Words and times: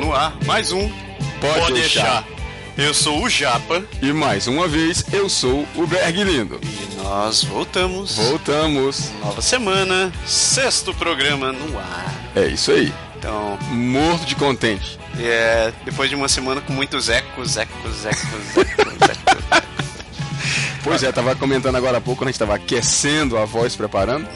No 0.00 0.14
ar 0.14 0.34
mais 0.46 0.72
um 0.72 0.90
Pode 1.40 1.72
deixar. 1.74 2.24
Eu 2.76 2.94
sou 2.94 3.22
o 3.22 3.28
Japa 3.28 3.82
E 4.00 4.12
mais 4.12 4.46
uma 4.46 4.66
vez, 4.66 5.04
eu 5.12 5.28
sou 5.28 5.66
o 5.76 5.86
Berg 5.86 6.22
Lindo. 6.24 6.58
e 6.62 6.96
nós 7.02 7.44
voltamos. 7.44 8.16
Voltamos. 8.16 9.10
Nova 9.20 9.40
semana, 9.42 10.12
sexto 10.26 10.92
programa 10.94 11.52
no 11.52 11.78
ar. 11.78 12.14
É 12.34 12.46
isso 12.46 12.72
aí. 12.72 12.92
Então, 13.18 13.58
Morto 13.70 14.24
de 14.24 14.34
contente. 14.34 14.98
é, 15.18 15.72
depois 15.84 16.08
de 16.08 16.16
uma 16.16 16.28
semana 16.28 16.60
com 16.62 16.72
muitos 16.72 17.08
ecos, 17.10 17.56
ecos, 17.56 18.06
ecos, 18.06 18.56
ecos, 18.56 19.08
ecos. 19.08 19.60
Pois 20.82 21.02
é, 21.02 21.12
tava 21.12 21.36
comentando 21.36 21.76
agora 21.76 21.98
há 21.98 22.00
pouco, 22.00 22.20
quando 22.20 22.28
a 22.28 22.32
gente 22.32 22.38
tava 22.38 22.54
aquecendo 22.54 23.36
a 23.36 23.44
voz, 23.44 23.76
preparando. 23.76 24.26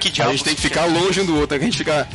Que 0.00 0.08
A 0.08 0.12
diabos 0.12 0.32
gente 0.32 0.44
tem 0.44 0.54
que 0.54 0.62
ficar 0.62 0.86
longe 0.86 1.20
um 1.20 1.26
do 1.26 1.36
outro, 1.38 1.54
né? 1.54 1.58
Que 1.58 1.64
a 1.64 1.68
gente 1.68 1.76
fica 1.76 2.08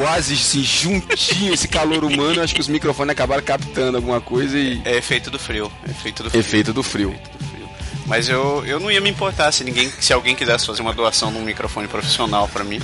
quase 0.00 0.32
assim, 0.32 0.62
juntinho, 0.62 1.52
esse 1.52 1.68
calor 1.68 2.04
humano. 2.04 2.42
Acho 2.42 2.54
que 2.54 2.60
os 2.60 2.68
microfones 2.68 3.12
acabaram 3.12 3.42
captando 3.42 3.98
alguma 3.98 4.18
coisa 4.20 4.58
e. 4.58 4.80
É 4.86 4.96
efeito 4.96 5.30
do 5.30 5.38
frio. 5.38 5.70
Efeito 5.86 6.22
do 6.22 6.30
frio. 6.30 6.40
Efeito 6.40 6.72
do 6.72 6.82
frio. 6.82 7.10
do 7.10 7.44
frio. 7.44 7.70
Mas 8.06 8.28
eu, 8.28 8.64
eu 8.66 8.80
não 8.80 8.90
ia 8.90 9.00
me 9.00 9.10
importar 9.10 9.52
se 9.52 9.62
ninguém, 9.62 9.92
se 10.00 10.12
alguém 10.12 10.34
quisesse 10.34 10.66
fazer 10.66 10.80
uma 10.80 10.94
doação 10.94 11.30
de 11.30 11.38
um 11.38 11.42
microfone 11.42 11.86
profissional 11.86 12.48
pra 12.48 12.64
mim. 12.64 12.80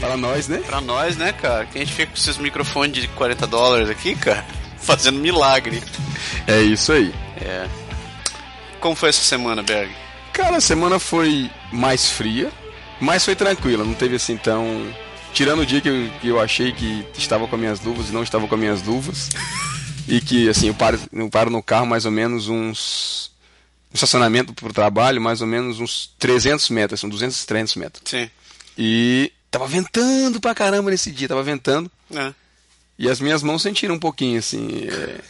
Para 0.00 0.16
nós, 0.16 0.48
né? 0.48 0.62
pra 0.64 0.80
nós, 0.80 1.16
né, 1.18 1.32
cara? 1.32 1.66
Que 1.66 1.76
a 1.76 1.80
gente 1.80 1.92
fica 1.92 2.06
com 2.10 2.16
esses 2.16 2.38
microfones 2.38 3.02
de 3.02 3.08
40 3.08 3.46
dólares 3.46 3.90
aqui, 3.90 4.14
cara, 4.14 4.42
fazendo 4.80 5.18
milagre. 5.18 5.82
É 6.46 6.62
isso 6.62 6.92
aí. 6.92 7.14
É. 7.38 7.66
Como 8.80 8.94
foi 8.94 9.10
essa 9.10 9.20
semana, 9.20 9.62
Berg? 9.62 9.94
Cara, 10.32 10.56
a 10.56 10.60
semana 10.60 10.98
foi 10.98 11.50
mais 11.70 12.08
fria, 12.08 12.50
mas 12.98 13.26
foi 13.26 13.34
tranquila. 13.34 13.84
Não 13.84 13.92
teve 13.94 14.16
assim 14.16 14.38
tão. 14.38 14.86
Tirando 15.34 15.62
o 15.62 15.66
dia 15.66 15.80
que 15.80 15.88
eu, 15.88 16.10
que 16.20 16.28
eu 16.28 16.40
achei 16.40 16.72
que 16.72 17.04
estava 17.18 17.48
com 17.48 17.56
as 17.56 17.60
minhas 17.60 17.80
luvas 17.80 18.08
e 18.08 18.12
não 18.12 18.22
estava 18.22 18.46
com 18.46 18.54
as 18.54 18.60
minhas 18.60 18.82
luvas. 18.82 19.28
E 20.06 20.20
que, 20.20 20.50
assim, 20.50 20.68
eu 20.68 20.74
paro, 20.74 21.00
eu 21.10 21.30
paro 21.30 21.48
no 21.48 21.62
carro 21.62 21.86
mais 21.86 22.04
ou 22.04 22.10
menos 22.12 22.46
uns. 22.46 23.32
Um 23.90 23.94
estacionamento 23.94 24.52
para 24.52 24.68
o 24.68 24.72
trabalho, 24.72 25.18
mais 25.18 25.40
ou 25.40 25.46
menos 25.46 25.80
uns 25.80 26.14
300 26.18 26.68
metros, 26.68 27.00
são 27.00 27.08
200, 27.08 27.46
300 27.46 27.76
metros. 27.76 28.02
Sim. 28.04 28.28
E 28.76 29.32
tava 29.50 29.66
ventando 29.66 30.42
pra 30.42 30.54
caramba 30.54 30.90
nesse 30.90 31.10
dia, 31.10 31.26
tava 31.26 31.42
ventando. 31.42 31.90
É. 32.14 32.34
E 32.98 33.08
as 33.08 33.18
minhas 33.18 33.42
mãos 33.42 33.62
sentiram 33.62 33.94
um 33.94 33.98
pouquinho, 33.98 34.38
assim, 34.38 34.86
é, 34.88 35.20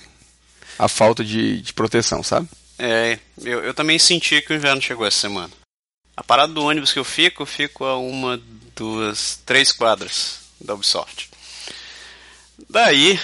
a 0.77 0.89
falta 0.89 1.23
de, 1.23 1.61
de 1.61 1.73
proteção, 1.73 2.21
sabe? 2.23 2.49
É, 2.77 3.19
eu, 3.45 3.63
eu 3.63 3.75
também 3.75 3.97
senti 3.99 4.43
que 4.43 4.53
o 4.53 4.57
inverno 4.57 4.83
chegou 4.83 5.07
essa 5.07 5.21
semana. 5.21 5.53
A 6.17 6.23
parada 6.23 6.53
do 6.53 6.65
ônibus 6.65 6.93
que 6.93 6.99
eu 6.99 7.05
fico, 7.05 7.43
eu 7.43 7.47
fico 7.47 7.85
a 7.85 7.99
uma, 7.99 8.41
duas, 8.77 9.41
três 9.45 9.73
quadras 9.73 10.41
da 10.61 10.75
Ubisoft. 10.75 11.31
Daí, 12.71 13.19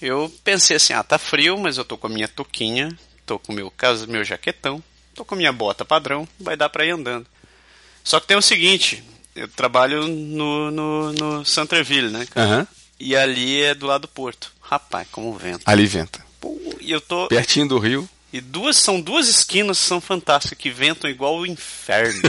eu 0.00 0.32
pensei 0.44 0.76
assim, 0.76 0.92
ah, 0.92 1.02
tá 1.02 1.18
frio, 1.18 1.58
mas 1.58 1.78
eu 1.78 1.84
tô 1.84 1.96
com 1.96 2.06
a 2.06 2.10
minha 2.10 2.28
touquinha, 2.28 2.96
tô 3.24 3.38
com 3.38 3.52
o 3.52 3.54
meu, 3.54 3.72
meu 4.08 4.24
jaquetão, 4.24 4.82
tô 5.14 5.24
com 5.24 5.34
a 5.34 5.38
minha 5.38 5.52
bota 5.52 5.84
padrão, 5.84 6.28
vai 6.38 6.56
dar 6.56 6.68
pra 6.68 6.84
ir 6.84 6.90
andando. 6.90 7.26
Só 8.04 8.20
que 8.20 8.26
tem 8.26 8.36
o 8.36 8.42
seguinte, 8.42 9.02
eu 9.34 9.48
trabalho 9.48 10.06
no, 10.08 10.70
no, 10.70 11.12
no 11.12 11.44
Centreville, 11.44 12.10
né? 12.10 12.26
Aham. 12.36 12.66
E 12.98 13.16
ali 13.16 13.62
é 13.62 13.74
do 13.74 13.86
lado 13.86 14.02
do 14.02 14.08
porto. 14.08 14.52
Rapaz, 14.60 15.08
como 15.10 15.32
vento. 15.36 15.62
Ali 15.64 15.86
venta. 15.86 16.24
Pô, 16.38 16.58
E 16.80 16.92
eu 16.92 17.00
tô... 17.00 17.28
Pertinho 17.28 17.66
do 17.66 17.78
rio. 17.78 18.08
E 18.32 18.40
duas 18.40 18.76
são 18.76 19.00
duas 19.00 19.26
esquinas 19.28 19.78
que 19.80 19.86
são 19.86 20.00
fantásticas, 20.00 20.56
que 20.58 20.70
ventam 20.70 21.10
igual 21.10 21.36
o 21.38 21.46
inferno. 21.46 22.22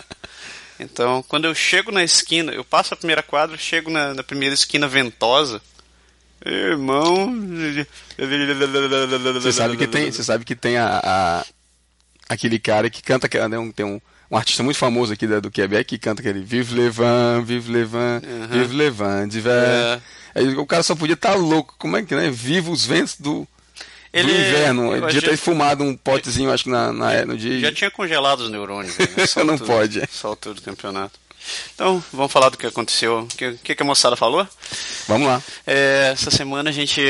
então, 0.78 1.22
quando 1.28 1.46
eu 1.46 1.54
chego 1.54 1.90
na 1.90 2.02
esquina, 2.04 2.52
eu 2.52 2.64
passo 2.64 2.94
a 2.94 2.96
primeira 2.96 3.22
quadra, 3.22 3.56
chego 3.56 3.90
na, 3.90 4.14
na 4.14 4.22
primeira 4.22 4.54
esquina 4.54 4.86
ventosa. 4.88 5.60
Irmão. 6.44 7.30
Você 9.40 9.52
sabe 9.52 9.76
que 9.76 9.86
tem, 9.86 10.10
você 10.12 10.24
sabe 10.24 10.44
que 10.44 10.54
tem 10.56 10.76
a, 10.78 11.00
a- 11.02 11.44
aquele 12.28 12.58
cara 12.58 12.88
que 12.88 13.02
canta, 13.02 13.28
que- 13.28 13.38
né, 13.48 13.58
um- 13.58 13.70
tem 13.70 13.84
um, 13.84 14.00
um 14.30 14.36
artista 14.36 14.62
muito 14.62 14.78
famoso 14.78 15.12
aqui 15.12 15.26
da- 15.26 15.40
do 15.40 15.50
Quebec 15.50 15.84
que 15.84 15.98
canta 15.98 16.22
aquele 16.22 16.42
Vive 16.42 16.74
Levant, 16.74 17.44
Vive 17.44 17.70
Levant, 17.70 18.22
Vive 18.50 18.74
Levant, 18.74 19.30
diver. 19.30 20.00
Aí 20.34 20.48
o 20.56 20.66
cara 20.66 20.82
só 20.82 20.94
podia 20.94 21.14
estar 21.14 21.34
louco, 21.34 21.74
como 21.78 21.96
é 21.98 22.02
que 22.02 22.14
né? 22.14 22.30
Viva 22.30 22.70
os 22.70 22.86
ventos 22.86 23.16
do, 23.18 23.46
Ele- 24.12 24.32
inverno. 24.32 24.92
Ele 24.92 25.00
podia 25.02 25.18
achei- 25.18 25.30
ter 25.30 25.36
fumado 25.36 25.84
um 25.84 25.96
potezinho, 25.96 26.50
acho 26.52 26.64
que 26.64 26.70
na, 26.70 26.92
na- 26.92 27.24
no 27.26 27.36
dia. 27.36 27.60
Já 27.60 27.72
tinha 27.72 27.90
congelado 27.90 28.40
os 28.40 28.50
neurônios. 28.50 28.96
Né? 28.98 29.06
Não 29.44 29.52
altura- 29.54 29.66
pode. 29.74 30.00
nessa 30.00 30.26
altura 30.28 30.54
do 30.56 30.62
campeonato. 30.62 31.18
Então, 31.74 32.02
vamos 32.12 32.30
falar 32.32 32.48
do 32.50 32.58
que 32.58 32.66
aconteceu. 32.66 33.20
O 33.20 33.26
que, 33.26 33.74
que, 33.74 33.82
a 33.82 33.84
moçada 33.84 34.14
falou? 34.16 34.46
Vamos 35.08 35.26
lá. 35.26 35.42
É, 35.66 36.10
essa 36.12 36.30
semana 36.30 36.70
a 36.70 36.72
gente 36.72 37.00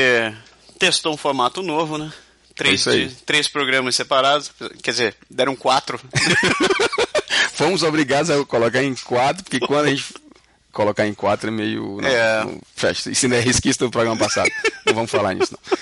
testou 0.79 1.13
um 1.13 1.17
formato 1.17 1.61
novo, 1.61 1.97
né? 1.97 2.11
Três, 2.55 2.85
É 2.87 2.91
di- 2.95 3.15
três 3.25 3.47
programas 3.47 3.95
separados. 3.95 4.51
Quer 4.83 4.91
dizer, 4.91 5.15
deram 5.29 5.55
quatro. 5.55 5.99
Fomos 7.53 7.83
obrigados 7.83 8.29
a 8.31 8.43
colocar 8.45 8.83
em 8.83 8.95
quatro, 8.95 9.43
porque 9.43 9.59
quando 9.59 9.85
a 9.85 9.89
gente 9.89 10.05
colocar 10.71 11.07
em 11.07 11.13
quatro 11.13 11.49
é 11.49 11.51
meio. 11.51 11.99
Não, 12.01 12.07
É. 12.09 12.43
não 12.43 12.59
fecha. 12.75 13.09
Isso 13.11 13.25
ainda 13.25 13.37
é 13.37 13.41
resquício 13.41 13.85
do 13.85 13.91
programa 13.91 14.17
passado. 14.17 14.49
não 14.85 14.93
vamos 14.93 15.11
falar 15.11 15.33
nisso, 15.33 15.53
não. 15.53 15.77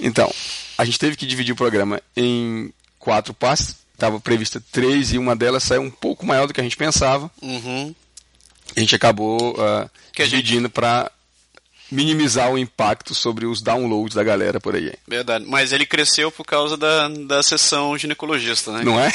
Então, 0.00 0.32
a 0.80 0.84
gente 0.84 0.98
teve 0.98 1.16
que 1.16 1.26
dividir 1.26 1.52
o 1.52 1.56
programa 1.56 2.00
em 2.16 2.72
quatro 2.98 3.34
partes. 3.34 3.76
Estava 3.94 4.18
prevista 4.18 4.62
três 4.72 5.12
e 5.12 5.18
uma 5.18 5.36
delas 5.36 5.62
saiu 5.62 5.82
um 5.82 5.90
pouco 5.90 6.24
maior 6.24 6.46
do 6.46 6.54
que 6.54 6.60
a 6.60 6.64
gente 6.64 6.76
pensava. 6.76 7.30
Uhum. 7.42 7.94
A 8.74 8.80
gente 8.80 8.94
acabou 8.94 9.54
Que 10.12 10.22
a 10.22 10.24
gente- 10.24 10.42
dividindo 10.42 10.70
para 10.70 11.10
minimizar 11.92 12.50
o 12.50 12.56
impacto 12.56 13.14
sobre 13.14 13.44
os 13.46 13.60
downloads 13.60 14.14
da 14.14 14.22
galera 14.22 14.58
por 14.60 14.74
aí. 14.74 14.92
Verdade. 15.06 15.44
Mas 15.46 15.72
ele 15.72 15.84
cresceu 15.84 16.30
por 16.30 16.44
causa 16.46 16.76
da, 16.76 17.08
da 17.08 17.42
sessão 17.42 17.98
ginecologista, 17.98 18.72
né? 18.72 18.82
Não 18.84 18.98
é? 18.98 19.10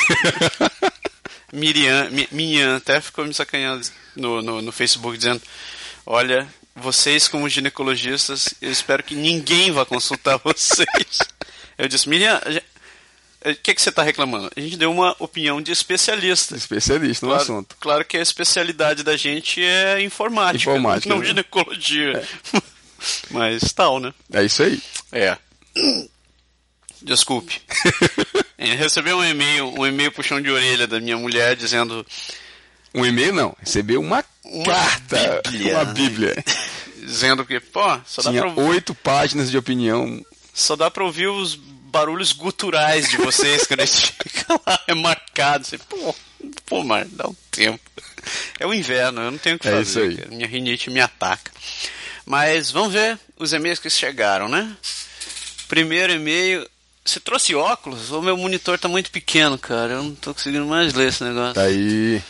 Miriam, 1.53 2.09
Mi- 2.11 2.27
Miriam 2.31 2.75
até 2.77 2.99
ficou 2.99 3.25
me 3.25 3.33
sacanhando 3.33 3.87
no, 4.15 4.41
no, 4.41 4.61
no 4.61 4.71
Facebook 4.71 5.17
dizendo: 5.17 5.41
Olha, 6.05 6.47
vocês 6.75 7.27
como 7.27 7.47
ginecologistas, 7.47 8.53
eu 8.61 8.71
espero 8.71 9.03
que 9.03 9.15
ninguém 9.15 9.71
vá 9.71 9.85
consultar 9.85 10.37
vocês. 10.43 11.19
Eu 11.77 11.87
disse, 11.87 12.07
Miriam, 12.09 12.39
gen- 12.47 12.61
o 13.45 13.55
que, 13.55 13.75
que 13.75 13.81
você 13.81 13.89
está 13.89 14.01
reclamando? 14.01 14.49
A 14.55 14.59
gente 14.59 14.75
deu 14.77 14.91
uma 14.91 15.15
opinião 15.19 15.61
de 15.61 15.71
especialista. 15.71 16.55
Especialista 16.55 17.25
no 17.25 17.31
Claro, 17.31 17.43
assunto. 17.43 17.75
claro 17.79 18.05
que 18.05 18.17
a 18.17 18.21
especialidade 18.21 19.03
da 19.03 19.15
gente 19.15 19.63
é 19.63 20.01
informática, 20.01 20.57
Informática, 20.71 21.09
não 21.09 21.19
né? 21.19 21.25
ginecologia. 21.25 22.23
Mas 23.29 23.71
tal, 23.73 23.99
né? 23.99 24.13
É 24.33 24.43
isso 24.43 24.63
aí. 24.63 24.81
É. 25.11 25.37
Desculpe. 27.01 27.61
É, 28.57 28.73
Recebi 28.73 29.11
um 29.13 29.21
e-mail, 29.23 29.67
um 29.77 29.85
e-mail 29.85 30.13
puxão 30.13 30.41
de 30.41 30.49
orelha 30.49 30.87
da 30.87 30.97
minha 30.97 31.17
mulher 31.17 31.57
dizendo 31.57 32.05
Um 32.93 33.05
e-mail 33.05 33.33
não, 33.33 33.53
recebeu 33.59 33.99
uma, 33.99 34.23
Uma 34.45 34.63
carta, 34.63 35.41
bíblia. 35.51 35.73
uma 35.75 35.85
bíblia. 35.85 36.43
dizendo 37.03 37.45
que, 37.45 37.59
pô, 37.59 37.81
só 38.05 38.21
dá, 38.21 38.29
Tinha 38.31 38.41
pra, 38.49 38.63
oito 38.63 38.95
páginas 38.95 39.51
de 39.51 39.57
opinião. 39.57 40.25
Só 40.55 40.75
dá 40.77 40.89
pra 40.89 41.03
ouvir 41.03 41.27
os 41.27 41.53
barulhos 41.55 42.31
guturais 42.31 43.09
de 43.09 43.17
vocês 43.17 43.67
quando 43.67 43.81
a 43.81 43.85
gente 43.85 44.13
fica 44.23 44.59
lá 44.65 44.79
remarcado. 44.87 45.63
Assim, 45.63 45.77
pô, 45.77 46.15
pô, 46.65 46.83
mas 46.83 47.09
dá 47.11 47.27
um 47.27 47.35
tempo. 47.51 47.79
É 48.59 48.65
o 48.65 48.73
inverno, 48.73 49.21
eu 49.21 49.31
não 49.31 49.37
tenho 49.37 49.57
o 49.57 49.59
que 49.59 49.67
É 49.67 49.71
fazer. 49.71 50.27
Minha 50.29 50.47
rinite 50.47 50.89
me 50.89 51.01
ataca. 51.01 51.51
Mas 52.25 52.71
vamos 52.71 52.93
ver 52.93 53.19
os 53.37 53.53
e-mails 53.53 53.79
que 53.79 53.89
chegaram, 53.89 54.47
né? 54.47 54.75
Primeiro 55.67 56.13
e-mail. 56.13 56.67
Você 57.03 57.19
trouxe 57.19 57.53
óculos? 57.53 58.09
O 58.11 58.21
meu 58.21 58.35
monitor 58.35 58.79
tá 58.79 58.87
muito 58.87 59.11
pequeno, 59.11 59.59
cara. 59.59 59.93
Eu 59.93 60.03
não 60.03 60.15
tô 60.15 60.33
conseguindo 60.33 60.65
mais 60.65 60.93
ler 60.93 61.09
esse 61.09 61.23
negócio. 61.23 61.53
Tá 61.53 61.63
aí. 61.63 62.23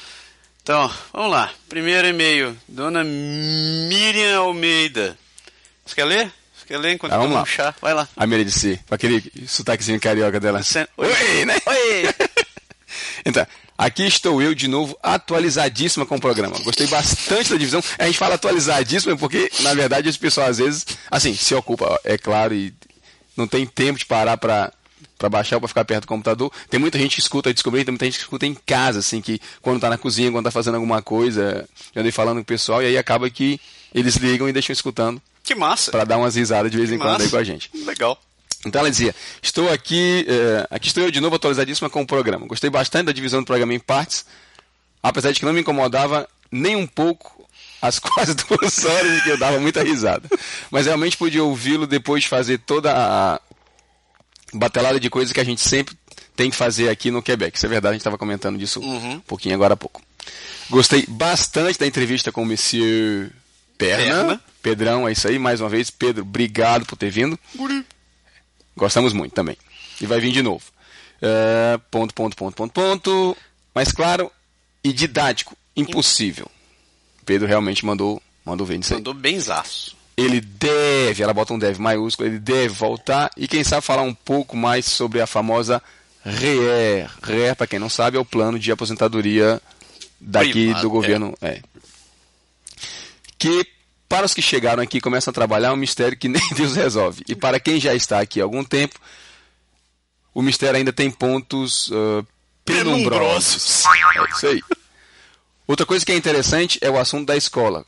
Então, 0.61 0.91
vamos 1.13 1.31
lá. 1.31 1.53
Primeiro 1.69 2.07
e-mail. 2.07 2.57
Dona 2.67 3.03
Miriam 3.03 4.39
Almeida. 4.39 5.17
Você 5.85 5.95
quer 5.95 6.05
ler? 6.05 6.33
Quer 6.67 6.77
ler 6.79 6.93
enquanto 6.93 7.13
Ah, 7.13 7.23
eu 7.23 7.29
lá. 7.29 7.41
um 7.43 7.45
chá? 7.45 7.73
Vai 7.81 7.93
lá. 7.93 8.07
A 8.15 8.25
Meredici, 8.25 8.79
com 8.87 8.95
aquele 8.95 9.23
sotaquezinho 9.47 9.99
carioca 9.99 10.39
dela. 10.39 10.63
Você- 10.63 10.87
Oi, 10.97 11.45
né? 11.45 11.55
Oi! 11.65 12.15
Então, 13.25 13.45
aqui 13.77 14.03
estou 14.05 14.41
eu 14.41 14.53
de 14.53 14.67
novo, 14.67 14.97
atualizadíssima 15.03 16.05
com 16.05 16.15
o 16.15 16.21
programa. 16.21 16.57
Gostei 16.59 16.87
bastante 16.87 17.49
da 17.49 17.57
divisão. 17.57 17.83
A 17.97 18.05
gente 18.05 18.17
fala 18.17 18.35
atualizadíssima 18.35 19.17
porque, 19.17 19.51
na 19.61 19.73
verdade, 19.73 20.07
as 20.07 20.15
pessoas 20.15 20.49
às 20.51 20.57
vezes, 20.59 20.85
assim, 21.11 21.35
se 21.35 21.53
ocupa, 21.55 21.99
é 22.03 22.17
claro, 22.17 22.53
e 22.53 22.73
não 23.35 23.47
tem 23.47 23.65
tempo 23.65 23.97
de 23.99 24.05
parar 24.05 24.37
pra, 24.37 24.71
pra 25.17 25.27
baixar 25.27 25.57
ou 25.57 25.59
pra 25.61 25.67
ficar 25.67 25.83
perto 25.83 26.03
do 26.03 26.07
computador. 26.07 26.51
Tem 26.69 26.79
muita 26.79 26.97
gente 26.99 27.15
que 27.15 27.21
escuta 27.21 27.53
descobrir, 27.53 27.83
tem 27.83 27.91
muita 27.91 28.05
gente 28.05 28.15
que 28.17 28.21
escuta 28.23 28.45
em 28.45 28.53
casa, 28.53 28.99
assim, 28.99 29.19
que 29.21 29.41
quando 29.61 29.81
tá 29.81 29.89
na 29.89 29.97
cozinha, 29.97 30.31
quando 30.31 30.45
tá 30.45 30.51
fazendo 30.51 30.75
alguma 30.75 31.01
coisa, 31.01 31.67
eu 31.93 31.99
andei 32.01 32.11
falando 32.13 32.37
com 32.37 32.43
o 32.43 32.45
pessoal, 32.45 32.81
e 32.81 32.85
aí 32.85 32.97
acaba 32.97 33.29
que 33.29 33.59
eles 33.93 34.15
ligam 34.15 34.47
e 34.47 34.53
deixam 34.53 34.71
escutando 34.73 35.21
Que 35.45 35.55
massa! 35.55 35.91
pra 35.91 36.03
dar 36.03 36.17
umas 36.17 36.35
risadas 36.35 36.71
de 36.71 36.77
vez 36.77 36.91
em 36.91 36.97
quando 36.97 37.11
aí 37.11 37.17
Massa. 37.19 37.29
com 37.29 37.37
a 37.37 37.43
gente. 37.43 37.69
Legal. 37.85 38.19
Então 38.65 38.79
ela 38.81 38.89
dizia: 38.89 39.13
Estou 39.41 39.71
aqui, 39.71 40.25
eh, 40.27 40.67
aqui 40.71 40.87
estou 40.87 41.03
eu 41.03 41.11
de 41.11 41.21
novo 41.21 41.35
atualizadíssima 41.35 41.89
com 41.89 42.01
o 42.01 42.07
programa. 42.07 42.47
Gostei 42.47 42.69
bastante 42.69 43.05
da 43.05 43.11
divisão 43.11 43.41
do 43.41 43.45
programa 43.45 43.73
em 43.73 43.79
partes, 43.79 44.25
apesar 45.03 45.31
de 45.31 45.39
que 45.39 45.45
não 45.45 45.53
me 45.53 45.61
incomodava 45.61 46.27
nem 46.51 46.75
um 46.75 46.87
pouco 46.87 47.47
as 47.81 47.99
quase 47.99 48.33
duas 48.33 48.83
horas 48.85 49.21
que 49.23 49.29
eu 49.29 49.37
dava 49.37 49.59
muita 49.59 49.83
risada. 49.83 50.27
Mas 50.71 50.87
realmente 50.87 51.15
podia 51.15 51.43
ouvi-lo 51.43 51.85
depois 51.85 52.23
de 52.23 52.29
fazer 52.29 52.57
toda 52.57 52.91
a 52.91 53.39
batelada 54.53 54.99
de 54.99 55.09
coisas 55.09 55.31
que 55.31 55.39
a 55.39 55.43
gente 55.43 55.61
sempre 55.61 55.95
tem 56.35 56.49
que 56.49 56.55
fazer 56.55 56.89
aqui 56.89 57.11
no 57.11 57.21
Quebec. 57.21 57.55
Isso 57.55 57.65
é 57.65 57.69
verdade, 57.69 57.91
a 57.91 57.93
gente 57.93 58.01
estava 58.01 58.17
comentando 58.17 58.57
disso 58.57 58.79
Uhum. 58.79 59.13
um 59.13 59.19
pouquinho 59.19 59.55
agora 59.55 59.73
há 59.73 59.77
pouco. 59.77 60.01
Gostei 60.69 61.05
bastante 61.07 61.77
da 61.77 61.85
entrevista 61.85 62.31
com 62.31 62.41
o 62.41 62.45
Monsieur 62.45 63.31
Perna. 63.77 64.05
Perna. 64.15 64.41
Pedrão, 64.65 65.07
é 65.07 65.11
isso 65.11 65.27
aí, 65.27 65.37
mais 65.37 65.61
uma 65.61 65.69
vez. 65.69 65.91
Pedro, 65.91 66.23
obrigado 66.23 66.87
por 66.87 66.95
ter 66.95 67.11
vindo. 67.11 67.37
Gostamos 68.75 69.13
muito 69.13 69.31
também. 69.31 69.55
E 70.01 70.07
vai 70.07 70.19
vir 70.19 70.31
de 70.31 70.41
novo. 70.41 70.65
É, 71.21 71.79
ponto, 71.91 72.15
ponto, 72.15 72.35
ponto, 72.35 72.55
ponto, 72.55 72.73
ponto. 72.73 73.37
Mas 73.75 73.91
claro, 73.91 74.31
e 74.83 74.91
didático, 74.91 75.55
impossível. 75.77 76.49
Pedro 77.23 77.47
realmente 77.47 77.85
mandou, 77.85 78.19
mandou 78.43 78.65
ver 78.65 78.79
nisso 78.79 78.93
aí. 78.93 78.97
Mandou 78.97 79.13
benzaço. 79.13 79.95
Ele 80.17 80.41
deve, 80.41 81.21
ela 81.21 81.31
bota 81.33 81.53
um 81.53 81.59
deve 81.59 81.79
maiúsculo, 81.79 82.27
ele 82.27 82.39
deve 82.39 82.69
voltar 82.69 83.29
e 83.37 83.47
quem 83.47 83.63
sabe 83.63 83.85
falar 83.85 84.01
um 84.01 84.15
pouco 84.15 84.57
mais 84.57 84.87
sobre 84.87 85.21
a 85.21 85.27
famosa 85.27 85.79
REER. 86.23 87.11
REER, 87.21 87.55
para 87.55 87.67
quem 87.67 87.77
não 87.77 87.89
sabe, 87.89 88.17
é 88.17 88.19
o 88.19 88.25
plano 88.25 88.57
de 88.57 88.71
aposentadoria 88.71 89.61
daqui 90.19 90.51
Privado, 90.51 90.81
do 90.81 90.89
governo. 90.89 91.37
É. 91.39 91.61
Que 93.37 93.74
para 94.07 94.25
os 94.25 94.33
que 94.33 94.41
chegaram 94.41 94.81
aqui 94.81 94.97
e 94.97 95.01
começam 95.01 95.31
a 95.31 95.33
trabalhar 95.33 95.69
é 95.69 95.71
um 95.71 95.77
mistério 95.77 96.17
que 96.17 96.27
nem 96.29 96.41
Deus 96.55 96.75
resolve. 96.75 97.23
E 97.27 97.35
para 97.35 97.59
quem 97.59 97.79
já 97.79 97.93
está 97.93 98.19
aqui 98.19 98.39
há 98.39 98.43
algum 98.43 98.63
tempo, 98.63 98.99
o 100.33 100.41
mistério 100.41 100.77
ainda 100.77 100.93
tem 100.93 101.09
pontos 101.09 101.89
ah, 101.91 102.23
penumbrosos. 102.63 103.85
É 103.85 104.31
isso 104.31 104.47
aí. 104.47 104.61
Outra 105.67 105.85
coisa 105.85 106.05
que 106.05 106.11
é 106.11 106.15
interessante 106.15 106.77
é 106.81 106.89
o 106.89 106.99
assunto 106.99 107.27
da 107.27 107.35
escola. 107.35 107.85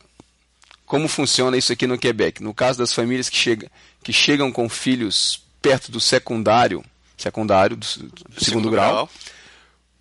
Como 0.85 1.07
funciona 1.07 1.57
isso 1.57 1.71
aqui 1.73 1.85
no 1.85 1.97
Quebec? 1.97 2.41
No 2.41 2.53
caso 2.53 2.79
das 2.79 2.93
famílias 2.93 3.29
que, 3.29 3.37
chega, 3.37 3.69
que 4.01 4.13
chegam 4.13 4.51
com 4.51 4.69
filhos 4.69 5.43
perto 5.61 5.91
do 5.91 5.99
secundário, 5.99 6.83
secundário, 7.17 7.75
do, 7.75 7.85
do 7.85 8.43
segundo, 8.43 8.69
grau, 8.71 9.09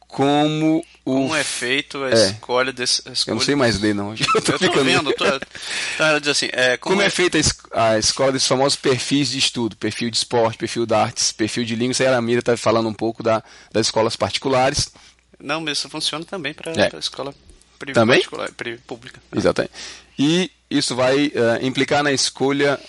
como 0.07 0.79
o. 1.05 1.13
Como 1.13 1.35
é 1.37 1.45
feito 1.45 2.03
a 2.05 2.11
É. 2.11 2.15
escolha 2.31 2.73
desse. 2.73 3.03
a 3.07 3.11
Eu 3.11 3.13
escolha 3.13 3.35
não 3.35 3.43
sei 3.43 3.55
mais 3.55 3.79
ler, 3.81 3.95
não. 3.95 4.13
Eu 4.17 4.19
tô 4.19 4.25
Eu 4.37 4.43
tô 4.43 4.59
ficando- 4.59 4.85
vendo, 4.85 5.13
tô, 5.13 5.25
tá, 5.99 6.19
diz 6.19 6.29
assim, 6.29 6.49
é, 6.53 6.77
como, 6.77 6.95
Como 6.95 7.03
é, 7.03 7.07
é 7.07 7.11
feita 7.11 7.37
a 7.37 7.41
es- 7.41 7.59
a 7.73 7.99
escola 7.99 8.33
desses 8.33 8.49
famosos 8.49 8.77
perfis 8.79 9.31
de 9.31 9.39
estudo? 9.39 9.77
Perfil 9.77 10.11
de 10.11 10.17
esporte, 10.17 10.57
perfil 10.59 10.87
de 10.87 10.95
artes, 10.95 11.33
perfil 11.33 11.65
de 11.65 11.75
língua. 11.77 11.93
Isso 11.93 12.03
aí 12.03 12.09
a 12.09 12.21
Mira 12.23 12.41
está 12.41 12.57
falando 12.57 12.89
um 12.89 12.95
pouco 12.95 13.23
da, 13.23 13.43
das 13.73 13.87
escolas 13.87 14.17
particulares. 14.17 14.91
Não, 15.39 15.61
mas 15.61 15.79
isso 15.79 15.89
funciona 15.89 16.25
também 16.25 16.55
para 16.55 16.73
É. 16.73 16.91
a 16.95 16.99
escola 16.99 17.35
pri- 17.79 17.93
Também? 17.93 18.17
particular, 18.19 18.51
pública. 18.87 19.21
Exatamente. 19.35 19.73
E 20.19 20.51
isso 20.71 20.97
vai 20.97 21.27
eh, 21.35 21.59
implicar 21.63 22.03
na 22.03 22.11
escolha 22.11 22.81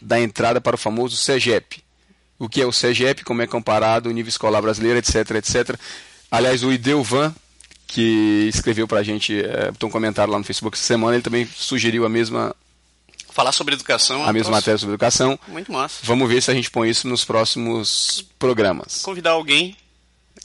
da 0.00 0.20
entrada 0.20 0.60
para 0.60 0.76
o 0.76 0.78
famoso 0.78 1.16
CEGEP. 1.16 1.82
O 2.38 2.48
que 2.48 2.60
é 2.60 2.66
o 2.66 2.70
CEGEP, 2.72 3.24
como 3.24 3.42
é 3.42 3.46
comparado 3.46 4.08
o 4.08 4.12
nível 4.12 4.28
escolar 4.28 4.60
brasileiro, 4.62 4.98
etc, 4.98 5.30
etc. 5.32 5.74
Aliás, 6.30 6.62
o 6.62 6.72
Ideuvan, 6.72 7.34
que 7.86 8.48
escreveu 8.52 8.86
para 8.88 9.00
a 9.00 9.02
gente, 9.02 9.42
botou 9.72 9.88
um 9.88 9.92
comentário 9.92 10.32
lá 10.32 10.38
no 10.38 10.44
Facebook 10.44 10.76
essa 10.76 10.86
semana, 10.86 11.14
ele 11.16 11.22
também 11.22 11.48
sugeriu 11.56 12.04
a 12.04 12.08
mesma, 12.08 12.54
Falar 13.36 13.52
sobre 13.52 13.74
educação 13.74 14.24
é 14.24 14.28
a 14.30 14.32
mesma 14.32 14.52
matéria 14.52 14.78
sobre 14.78 14.94
educação. 14.94 15.38
Muito 15.46 15.70
massa. 15.70 15.98
Vamos 16.04 16.26
ver 16.26 16.42
se 16.42 16.50
a 16.50 16.54
gente 16.54 16.70
põe 16.70 16.88
isso 16.88 17.06
nos 17.06 17.22
próximos 17.22 18.24
programas. 18.38 19.02
Convidar 19.02 19.32
alguém. 19.32 19.76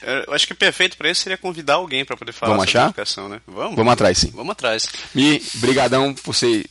Eu 0.02 0.34
acho 0.34 0.46
que 0.46 0.52
perfeito 0.52 0.98
para 0.98 1.10
isso 1.10 1.22
seria 1.22 1.38
convidar 1.38 1.76
alguém 1.76 2.04
para 2.04 2.18
poder 2.18 2.32
falar 2.32 2.52
Vamos 2.52 2.66
sobre 2.66 2.78
achar? 2.78 2.88
educação, 2.88 3.30
né? 3.30 3.40
Vamos. 3.46 3.76
Vamos 3.76 3.92
atrás, 3.94 4.18
sim. 4.18 4.30
Vamos 4.34 4.52
atrás. 4.52 4.86
Mi, 5.14 5.42
brigadão 5.54 6.12
por 6.12 6.34
você 6.34 6.66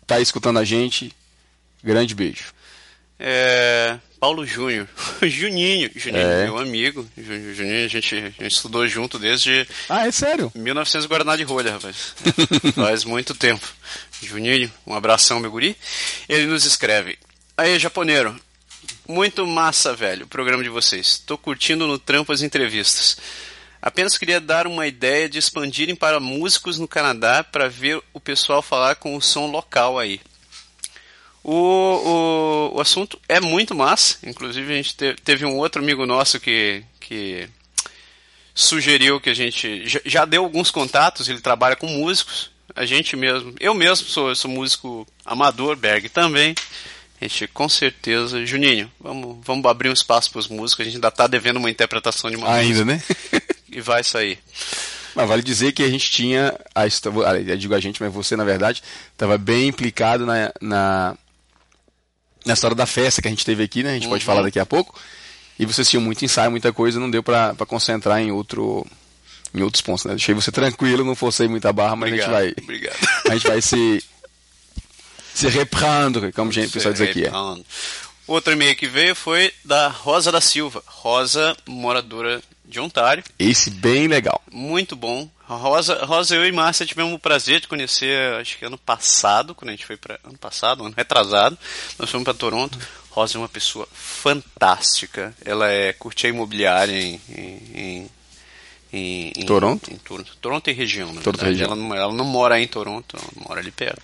estar 0.00 0.20
escutando 0.20 0.60
a 0.60 0.64
gente. 0.64 1.10
Grande 1.82 2.14
beijo. 2.14 2.54
É, 3.18 3.98
Paulo 4.24 4.46
Júnior. 4.46 4.88
Juninho. 5.22 5.90
Juninho, 5.94 6.26
É. 6.26 6.44
meu 6.44 6.56
amigo. 6.56 7.06
Ju- 7.14 7.52
Juninho, 7.54 7.84
a 7.84 7.88
gente, 7.88 8.14
a 8.14 8.20
gente 8.42 8.46
estudou 8.54 8.88
junto 8.88 9.18
desde 9.18 9.68
Ah, 9.86 10.06
é 10.06 10.10
sério? 10.10 10.50
1900 10.54 11.04
Guaraná 11.06 11.36
de 11.36 11.42
rolha, 11.42 11.72
rapaz. 11.72 12.14
Faz 12.74 13.04
muito 13.04 13.34
tempo. 13.34 13.66
Juninho, 14.22 14.72
um 14.86 14.94
abração, 14.94 15.40
meu 15.40 15.50
guri. 15.50 15.76
Ele 16.26 16.46
nos 16.46 16.64
escreve. 16.64 17.18
Aí, 17.54 17.78
japoneiro. 17.78 18.34
Muito 19.06 19.46
massa, 19.46 19.92
velho, 19.94 20.24
o 20.24 20.28
programa 20.28 20.62
de 20.62 20.70
vocês. 20.70 21.18
Tô 21.18 21.36
curtindo 21.36 21.86
no 21.86 21.98
trampo 21.98 22.32
as 22.32 22.40
entrevistas. 22.40 23.18
Apenas 23.82 24.16
queria 24.16 24.40
dar 24.40 24.66
uma 24.66 24.86
ideia 24.86 25.28
de 25.28 25.38
expandirem 25.38 25.94
para 25.94 26.18
músicos 26.18 26.78
no 26.78 26.88
Canadá 26.88 27.44
para 27.44 27.68
ver 27.68 28.00
o 28.14 28.18
pessoal 28.20 28.62
falar 28.62 28.94
com 28.94 29.14
o 29.16 29.20
som 29.20 29.48
local 29.50 29.98
aí. 29.98 30.18
O, 31.44 32.70
o, 32.72 32.76
o 32.76 32.80
assunto 32.80 33.20
é 33.28 33.38
muito 33.38 33.74
massa. 33.74 34.16
Inclusive, 34.24 34.72
a 34.72 34.76
gente 34.76 34.96
te- 34.96 35.14
teve 35.22 35.44
um 35.44 35.58
outro 35.58 35.82
amigo 35.82 36.06
nosso 36.06 36.40
que, 36.40 36.82
que 36.98 37.46
sugeriu 38.54 39.20
que 39.20 39.28
a 39.28 39.34
gente 39.34 39.86
já, 39.86 40.00
já 40.06 40.24
deu 40.24 40.42
alguns 40.42 40.70
contatos. 40.70 41.28
Ele 41.28 41.40
trabalha 41.40 41.76
com 41.76 41.86
músicos. 41.86 42.50
A 42.74 42.86
gente 42.86 43.14
mesmo, 43.14 43.54
eu 43.60 43.74
mesmo 43.74 44.06
sou, 44.06 44.34
sou 44.34 44.50
músico 44.50 45.06
amador, 45.24 45.76
Berg 45.76 46.08
também. 46.08 46.54
A 47.20 47.24
gente 47.26 47.46
com 47.48 47.68
certeza, 47.68 48.44
Juninho, 48.44 48.90
vamos, 48.98 49.38
vamos 49.44 49.64
abrir 49.66 49.90
um 49.90 49.92
espaço 49.92 50.30
para 50.30 50.40
os 50.40 50.48
músicos. 50.48 50.80
A 50.80 50.84
gente 50.84 50.94
ainda 50.96 51.08
está 51.08 51.26
devendo 51.26 51.58
uma 51.58 51.70
interpretação 51.70 52.30
de 52.30 52.36
uma 52.36 52.52
Ainda, 52.52 52.84
música 52.84 53.12
né? 53.32 53.40
e 53.70 53.80
vai 53.82 54.02
sair. 54.02 54.38
Mas 55.14 55.28
vale 55.28 55.42
dizer 55.42 55.72
que 55.72 55.82
a 55.82 55.88
gente 55.88 56.10
tinha. 56.10 56.58
A, 56.74 56.86
digo 57.56 57.74
a 57.74 57.80
gente, 57.80 58.02
mas 58.02 58.12
você, 58.12 58.34
na 58.34 58.44
verdade, 58.44 58.82
estava 59.12 59.38
bem 59.38 59.68
implicado 59.68 60.26
na, 60.26 60.52
na, 60.60 61.16
na 62.44 62.54
história 62.54 62.74
da 62.74 62.86
festa 62.86 63.22
que 63.22 63.28
a 63.28 63.30
gente 63.30 63.44
teve 63.44 63.62
aqui, 63.62 63.82
né? 63.82 63.90
A 63.90 63.94
gente 63.94 64.08
pode 64.08 64.24
falar 64.24 64.42
daqui 64.42 64.58
a 64.58 64.66
pouco. 64.66 64.98
E 65.58 65.64
vocês 65.64 65.88
tinham 65.88 66.02
muito 66.02 66.24
ensaio, 66.24 66.50
muita 66.50 66.72
coisa, 66.72 66.98
não 66.98 67.10
deu 67.10 67.22
para 67.22 67.54
concentrar 67.66 68.20
em 68.20 68.30
outro. 68.30 68.86
Em 69.54 69.62
outros 69.62 69.82
pontos, 69.82 70.04
né? 70.04 70.12
Deixei 70.12 70.34
você 70.34 70.50
tranquilo, 70.50 71.04
não 71.04 71.14
forcei 71.14 71.46
muita 71.46 71.72
barra, 71.72 71.94
mas 71.94 72.08
Obrigado, 72.08 72.34
a 72.34 72.42
gente 72.44 72.54
vai. 72.54 72.64
obrigado. 72.64 72.96
A 73.30 73.32
gente 73.34 73.46
vai 73.46 73.62
se. 73.62 74.04
Se 75.32 75.48
reprendre, 75.48 76.32
como 76.32 76.50
a 76.50 76.52
gente, 76.52 76.72
pessoal 76.72 76.92
diz 76.92 77.02
aqui. 77.02 77.24
É. 77.24 77.32
Outro 78.26 78.52
e-mail 78.52 78.76
que 78.76 78.86
veio 78.86 79.16
foi 79.16 79.52
da 79.64 79.88
Rosa 79.88 80.30
da 80.30 80.40
Silva. 80.40 80.82
Rosa, 80.86 81.56
moradora 81.66 82.40
de 82.64 82.80
Ontário. 82.80 83.22
Esse 83.38 83.70
bem 83.70 84.08
legal. 84.08 84.42
Muito 84.50 84.96
bom. 84.96 85.28
Rosa, 85.46 86.04
Rosa, 86.06 86.34
eu 86.34 86.46
e 86.46 86.52
Márcia 86.52 86.86
tivemos 86.86 87.12
o 87.12 87.18
prazer 87.18 87.60
de 87.60 87.68
conhecer, 87.68 88.34
acho 88.40 88.56
que 88.58 88.64
ano 88.64 88.78
passado, 88.78 89.54
quando 89.54 89.68
a 89.68 89.72
gente 89.72 89.84
foi 89.84 89.96
para 89.96 90.18
ano 90.24 90.38
passado, 90.38 90.84
ano 90.84 90.94
retrasado, 90.96 91.58
nós 91.98 92.08
fomos 92.10 92.24
para 92.24 92.32
Toronto. 92.34 92.78
Rosa 93.10 93.36
é 93.36 93.40
uma 93.40 93.48
pessoa 93.48 93.86
fantástica. 93.92 95.34
Ela 95.44 95.70
é 95.70 95.92
curtia 95.92 96.30
imobiliária 96.30 96.92
em, 96.98 97.20
em, 97.28 98.10
em, 98.92 99.32
em- 99.36 99.46
Toronto? 99.46 99.92
Em 99.92 99.96
Toronto, 99.98 100.36
Toronto 100.40 100.70
e 100.70 100.72
região, 100.72 101.14
Toronto 101.16 101.44
região. 101.44 101.66
Ela, 101.66 101.76
não, 101.76 101.94
ela 101.94 102.12
não 102.12 102.24
mora 102.24 102.60
em 102.60 102.66
Toronto, 102.66 103.16
ela 103.16 103.46
mora 103.48 103.60
ali 103.60 103.70
perto. 103.70 104.02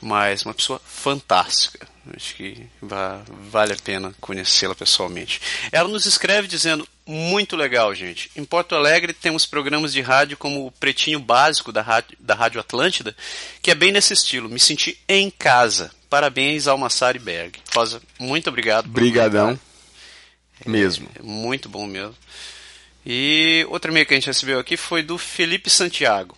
Mas 0.00 0.44
uma 0.44 0.54
pessoa 0.54 0.80
fantástica. 0.84 1.86
Acho 2.16 2.34
que 2.34 2.66
va- 2.80 3.22
vale 3.50 3.74
a 3.74 3.76
pena 3.76 4.14
conhecê-la 4.20 4.74
pessoalmente. 4.74 5.40
Ela 5.70 5.88
nos 5.88 6.06
escreve 6.06 6.48
dizendo: 6.48 6.88
muito 7.06 7.54
legal, 7.56 7.94
gente. 7.94 8.30
Em 8.34 8.44
Porto 8.44 8.74
Alegre 8.74 9.12
temos 9.12 9.44
programas 9.44 9.92
de 9.92 10.00
rádio 10.00 10.36
como 10.38 10.66
o 10.66 10.72
Pretinho 10.72 11.20
Básico 11.20 11.70
da 11.70 11.82
Rádio, 11.82 12.16
da 12.18 12.34
rádio 12.34 12.58
Atlântida, 12.60 13.14
que 13.60 13.70
é 13.70 13.74
bem 13.74 13.92
nesse 13.92 14.14
estilo. 14.14 14.48
Me 14.48 14.58
senti 14.58 14.98
em 15.08 15.30
casa. 15.30 15.90
Parabéns 16.08 16.66
ao 16.66 16.78
Massari 16.78 17.18
Berg. 17.18 17.58
Rosa, 17.74 18.00
muito 18.18 18.48
obrigado. 18.48 18.84
por 18.84 18.94
Brigadão. 18.94 19.46
mandar. 19.48 19.60
Mesmo. 20.66 21.08
É 21.18 21.22
muito 21.22 21.68
bom 21.68 21.86
mesmo. 21.86 22.16
E 23.04 23.66
outro 23.70 23.90
e-mail 23.90 24.04
que 24.06 24.14
a 24.14 24.16
gente 24.16 24.26
recebeu 24.26 24.58
aqui 24.58 24.76
foi 24.76 25.02
do 25.02 25.16
Felipe 25.16 25.70
Santiago. 25.70 26.36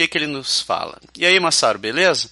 Que, 0.00 0.08
que 0.08 0.16
ele 0.16 0.26
nos 0.26 0.62
fala? 0.62 0.98
E 1.14 1.26
aí, 1.26 1.38
Massaro, 1.38 1.78
beleza? 1.78 2.30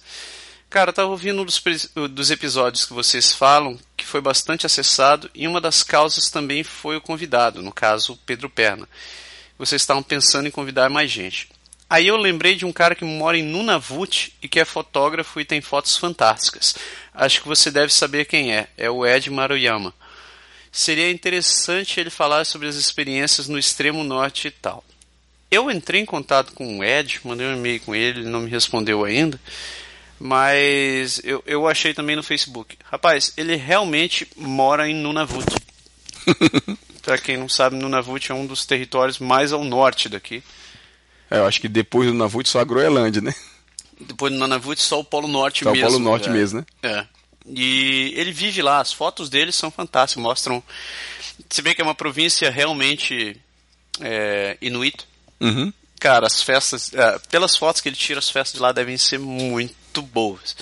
Cara, 0.71 0.89
eu 0.89 0.93
tava 0.93 1.09
ouvindo 1.09 1.43
um 1.43 1.45
dos, 1.45 1.61
dos 2.09 2.31
episódios 2.31 2.83
que 2.83 2.93
vocês 2.93 3.31
falam, 3.31 3.77
que 3.95 4.07
foi 4.07 4.19
bastante 4.21 4.65
acessado, 4.65 5.29
e 5.35 5.47
uma 5.47 5.61
das 5.61 5.83
causas 5.83 6.31
também 6.31 6.63
foi 6.63 6.97
o 6.97 7.01
convidado, 7.01 7.61
no 7.61 7.71
caso, 7.71 8.13
o 8.13 8.17
Pedro 8.17 8.49
Perna. 8.49 8.89
Vocês 9.55 9.83
estavam 9.83 10.01
pensando 10.01 10.47
em 10.47 10.51
convidar 10.51 10.89
mais 10.89 11.11
gente. 11.11 11.47
Aí 11.87 12.07
eu 12.07 12.17
lembrei 12.17 12.55
de 12.55 12.65
um 12.65 12.73
cara 12.73 12.95
que 12.95 13.05
mora 13.05 13.37
em 13.37 13.43
Nunavut 13.43 14.33
e 14.41 14.47
que 14.47 14.59
é 14.59 14.65
fotógrafo 14.65 15.39
e 15.39 15.45
tem 15.45 15.61
fotos 15.61 15.95
fantásticas. 15.95 16.75
Acho 17.13 17.43
que 17.43 17.47
você 17.47 17.69
deve 17.69 17.93
saber 17.93 18.25
quem 18.25 18.51
é. 18.51 18.67
É 18.75 18.89
o 18.89 19.05
Ed 19.05 19.29
Maruyama 19.29 19.93
seria 20.71 21.11
interessante 21.11 21.99
ele 21.99 22.09
falar 22.09 22.45
sobre 22.45 22.67
as 22.67 22.75
experiências 22.75 23.47
no 23.47 23.57
extremo 23.57 24.03
norte 24.03 24.47
e 24.47 24.51
tal. 24.51 24.83
Eu 25.51 25.71
entrei 25.71 26.01
em 26.01 26.05
contato 26.05 26.53
com 26.53 26.79
o 26.79 26.83
Ed, 26.83 27.19
mandei 27.23 27.47
um 27.47 27.55
e-mail 27.55 27.79
com 27.81 27.95
ele, 27.95 28.21
ele 28.21 28.29
não 28.29 28.41
me 28.41 28.49
respondeu 28.49 29.03
ainda, 29.03 29.39
mas 30.19 31.19
eu, 31.23 31.43
eu 31.45 31.67
achei 31.67 31.93
também 31.93 32.15
no 32.15 32.23
Facebook. 32.23 32.77
Rapaz, 32.83 33.33
ele 33.35 33.55
realmente 33.55 34.27
mora 34.35 34.87
em 34.87 34.93
Nunavut. 34.93 35.47
Pra 37.01 37.17
quem 37.17 37.37
não 37.37 37.49
sabe, 37.49 37.75
Nunavut 37.75 38.31
é 38.31 38.35
um 38.35 38.45
dos 38.45 38.65
territórios 38.65 39.17
mais 39.17 39.51
ao 39.51 39.63
norte 39.63 40.07
daqui. 40.09 40.43
É, 41.31 41.37
eu 41.37 41.45
acho 41.45 41.61
que 41.61 41.67
depois 41.67 42.07
do 42.07 42.13
Navut 42.13 42.47
só 42.47 42.59
a 42.59 42.63
Groenlândia, 42.63 43.21
né? 43.21 43.33
Depois 43.99 44.31
do 44.31 44.39
Nunavut, 44.39 44.81
só 44.81 44.99
o 44.99 45.03
Polo 45.03 45.27
Norte 45.27 45.63
Só 45.63 45.71
o 45.71 45.73
mesmo. 45.73 45.89
Polo 45.89 45.99
Norte 45.99 46.29
é. 46.29 46.31
mesmo, 46.31 46.59
né? 46.59 46.65
É. 46.83 47.05
E 47.45 48.13
ele 48.15 48.31
vive 48.31 48.61
lá, 48.61 48.79
as 48.79 48.93
fotos 48.93 49.29
dele 49.29 49.51
são 49.51 49.71
fantásticas, 49.71 50.21
mostram. 50.21 50.63
Se 51.49 51.61
vê 51.61 51.73
que 51.73 51.81
é 51.81 51.83
uma 51.83 51.95
província 51.95 52.49
realmente 52.49 53.35
é, 53.99 54.57
inuit. 54.61 55.08
Uhum. 55.39 55.71
Cara, 55.99 56.27
as 56.27 56.41
festas. 56.41 56.93
é, 56.93 57.19
pelas 57.29 57.55
fotos 57.57 57.81
que 57.81 57.89
ele 57.89 57.95
tira, 57.95 58.19
as 58.19 58.29
festas 58.29 58.53
de 58.53 58.59
lá 58.59 58.71
devem 58.71 58.97
ser 58.97 59.19
muito 59.19 60.01
boas. 60.01 60.55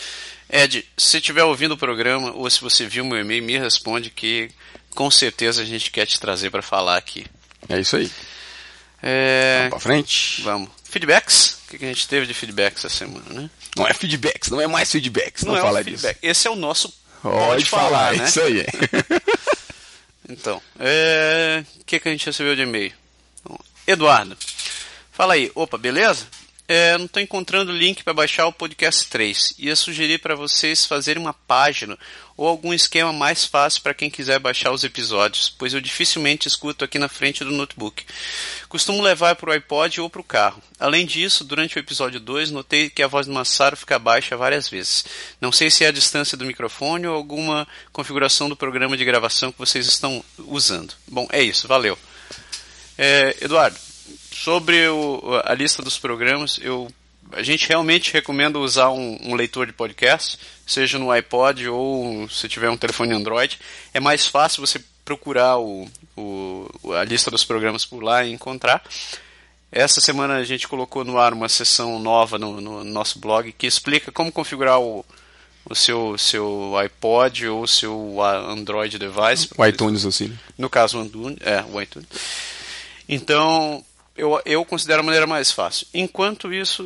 Ed, 0.50 0.86
se 0.98 1.18
estiver 1.18 1.44
ouvindo 1.44 1.74
o 1.74 1.78
programa, 1.78 2.32
ou 2.32 2.50
se 2.50 2.62
você 2.62 2.86
viu 2.86 3.06
meu 3.06 3.20
e-mail, 3.20 3.44
me 3.44 3.58
responde 3.58 4.10
que 4.10 4.50
com 4.92 5.12
certeza 5.12 5.62
a 5.62 5.66
gente 5.66 5.92
quer 5.92 6.06
te 6.06 6.20
trazer 6.20 6.50
para 6.50 6.62
falar 6.62 6.98
aqui. 6.98 7.26
É 7.70 7.80
isso 7.80 7.98
aí. 7.98 8.10
É, 9.04 9.58
Vamos 9.70 9.70
pra 9.70 9.80
frente. 9.80 10.42
vamos. 10.42 10.70
Feedbacks? 10.86 11.58
O 11.68 11.78
que 11.78 11.86
a 11.86 11.90
gente 11.90 12.08
teve 12.08 12.26
de 12.26 12.34
feedbacks 12.34 12.84
essa 12.86 12.96
semana, 12.98 13.26
né? 13.30 13.50
Não 13.76 13.88
é 13.88 13.94
feedbacks, 13.94 14.50
não 14.50 14.60
é 14.62 14.68
mais 14.68 14.90
feedbacks. 14.90 15.44
Não, 15.44 15.56
é 15.56 15.62
fala 15.62 15.82
o 15.82 15.84
disso. 15.84 16.08
Esse 16.22 16.48
é 16.48 16.52
o 16.52 16.56
nosso. 16.56 16.92
Pode, 17.22 17.66
falar, 17.66 18.16
né? 18.16 18.26
isso 18.26 18.42
aí. 18.42 18.66
Então, 20.30 20.62
é, 20.78 21.64
o 21.80 21.86
que, 21.86 22.00
que 22.02 22.10
a 22.10 22.12
gente 22.12 22.26
recebeu 22.26 22.54
de 22.54 22.64
e-mail? 22.64 22.92
Eduardo, 23.86 24.36
fala 25.18 25.34
aí, 25.34 25.52
opa, 25.56 25.80
beleza? 25.80 26.28
É, 26.68 26.96
não 26.96 27.06
estou 27.06 27.24
encontrando 27.24 27.72
link 27.72 28.04
para 28.04 28.14
baixar 28.14 28.46
o 28.46 28.54
podcast 28.54 29.08
3. 29.10 29.56
Ia 29.58 29.76
sugerir 29.76 30.20
para 30.20 30.36
vocês 30.36 30.86
fazerem 30.86 31.20
uma 31.20 31.34
página 31.34 31.98
ou 32.36 32.48
algum 32.48 32.72
esquema 32.72 33.12
mais 33.12 33.44
fácil 33.44 33.82
para 33.82 33.96
quem 33.96 34.12
quiser 34.12 34.38
baixar 34.38 34.72
os 34.72 34.84
episódios, 34.84 35.50
pois 35.50 35.74
eu 35.74 35.82
dificilmente 35.82 36.48
escuto 36.48 36.86
aqui 36.86 37.00
na 37.00 37.08
frente 37.10 37.44
do 37.44 37.52
notebook. 37.52 38.06
Costumo 38.70 39.02
levar 39.02 39.36
para 39.38 39.50
o 39.50 39.54
iPod 39.54 40.02
ou 40.02 40.08
para 40.08 40.22
o 40.22 40.24
carro. 40.24 40.62
Além 40.80 41.04
disso, 41.04 41.44
durante 41.44 41.78
o 41.78 41.80
episódio 41.80 42.20
2, 42.20 42.52
notei 42.52 42.88
que 42.88 43.02
a 43.02 43.08
voz 43.08 43.26
do 43.26 43.34
Massaro 43.34 43.76
fica 43.76 43.98
baixa 43.98 44.38
várias 44.38 44.70
vezes. 44.70 45.04
Não 45.42 45.52
sei 45.52 45.72
se 45.72 45.84
é 45.84 45.88
a 45.88 45.92
distância 45.92 46.38
do 46.38 46.46
microfone 46.46 47.08
ou 47.08 47.16
alguma 47.16 47.68
configuração 47.92 48.48
do 48.48 48.56
programa 48.56 48.96
de 48.96 49.04
gravação 49.04 49.52
que 49.52 49.58
vocês 49.58 49.88
estão 49.88 50.24
usando. 50.38 50.94
Bom, 51.08 51.28
é 51.32 51.42
isso, 51.42 51.68
valeu. 51.68 51.98
É, 53.00 53.36
Eduardo, 53.42 53.87
sobre 54.32 54.88
o- 54.88 55.42
a 55.46 55.54
lista 55.54 55.82
dos 55.82 55.98
programas, 55.98 56.60
eu, 56.62 56.88
a 57.32 57.42
gente 57.44 57.68
realmente 57.68 58.14
recomenda 58.14 58.58
usar 58.60 58.90
um, 58.92 59.18
um 59.22 59.36
leitor 59.36 59.66
de 59.68 59.74
podcast, 59.74 60.38
seja 60.66 60.98
no 61.00 61.12
iPod 61.12 61.68
ou 61.70 62.28
se 62.30 62.48
tiver 62.48 62.70
um 62.70 62.78
telefone 62.78 63.14
Android. 63.14 63.60
É 63.94 64.00
mais 64.00 64.26
fácil 64.28 64.66
você 64.66 64.82
procurar 65.06 65.58
o, 65.58 65.88
o- 66.16 66.70
a 66.94 67.04
lista 67.04 67.32
dos 67.32 67.44
programas 67.46 67.86
por 67.86 68.04
lá 68.04 68.24
e 68.26 68.32
encontrar. 68.34 68.84
Essa 69.72 70.00
semana 70.00 70.36
a 70.36 70.44
gente 70.44 70.68
colocou 70.68 71.04
no 71.04 71.18
ar 71.18 71.34
uma 71.34 71.50
sessão 71.50 72.00
nova 72.00 72.38
no, 72.40 72.62
no 72.62 72.84
nosso 72.86 73.20
blog 73.20 73.52
que 73.52 73.68
explica 73.68 74.12
como 74.14 74.32
configurar 74.32 74.80
o, 74.80 75.06
o 75.70 75.76
seu, 75.76 76.18
seu 76.18 76.74
iPod 76.78 77.48
ou 77.50 77.64
o 77.64 77.68
seu 77.68 78.22
Android 78.22 78.98
device. 78.98 79.50
O 79.58 79.66
iTunes, 79.66 80.06
assim. 80.06 80.38
No 80.58 80.70
caso, 80.70 81.02
o 81.02 81.06
iTunes. 81.06 81.38
É, 81.42 81.64
o 81.70 81.82
iTunes. 81.82 82.08
Então, 83.10 83.84
eu, 84.18 84.42
eu 84.46 84.66
considero 84.66 85.00
a 85.02 85.04
maneira 85.04 85.28
mais 85.28 85.52
fácil. 85.52 85.88
Enquanto 85.94 86.52
isso, 86.54 86.84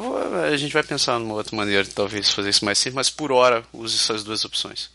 vou- 0.00 0.42
a 0.44 0.56
gente 0.56 0.72
vai 0.72 0.82
pensar 0.82 1.18
numa 1.18 1.34
outra 1.34 1.56
maneira, 1.56 1.86
talvez 1.86 2.30
fazer 2.32 2.50
isso 2.50 2.64
mais 2.64 2.78
simples, 2.78 2.94
mas 2.94 3.10
por 3.10 3.30
hora 3.32 3.62
use 3.72 3.96
essas 3.96 4.22
duas 4.24 4.44
opções. 4.44 4.90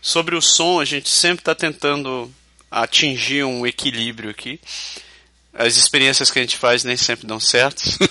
Sobre 0.00 0.34
o 0.36 0.40
som, 0.42 0.80
a 0.80 0.84
gente 0.84 1.08
sempre 1.08 1.40
está 1.42 1.54
tentando 1.54 2.32
atingir 2.70 3.44
um 3.44 3.66
equilíbrio 3.66 4.30
aqui. 4.30 4.60
As 5.52 5.76
experiências 5.76 6.30
que 6.30 6.38
a 6.38 6.42
gente 6.42 6.56
faz 6.56 6.84
nem 6.84 6.96
sempre 6.96 7.26
dão 7.26 7.40
certas. 7.40 7.98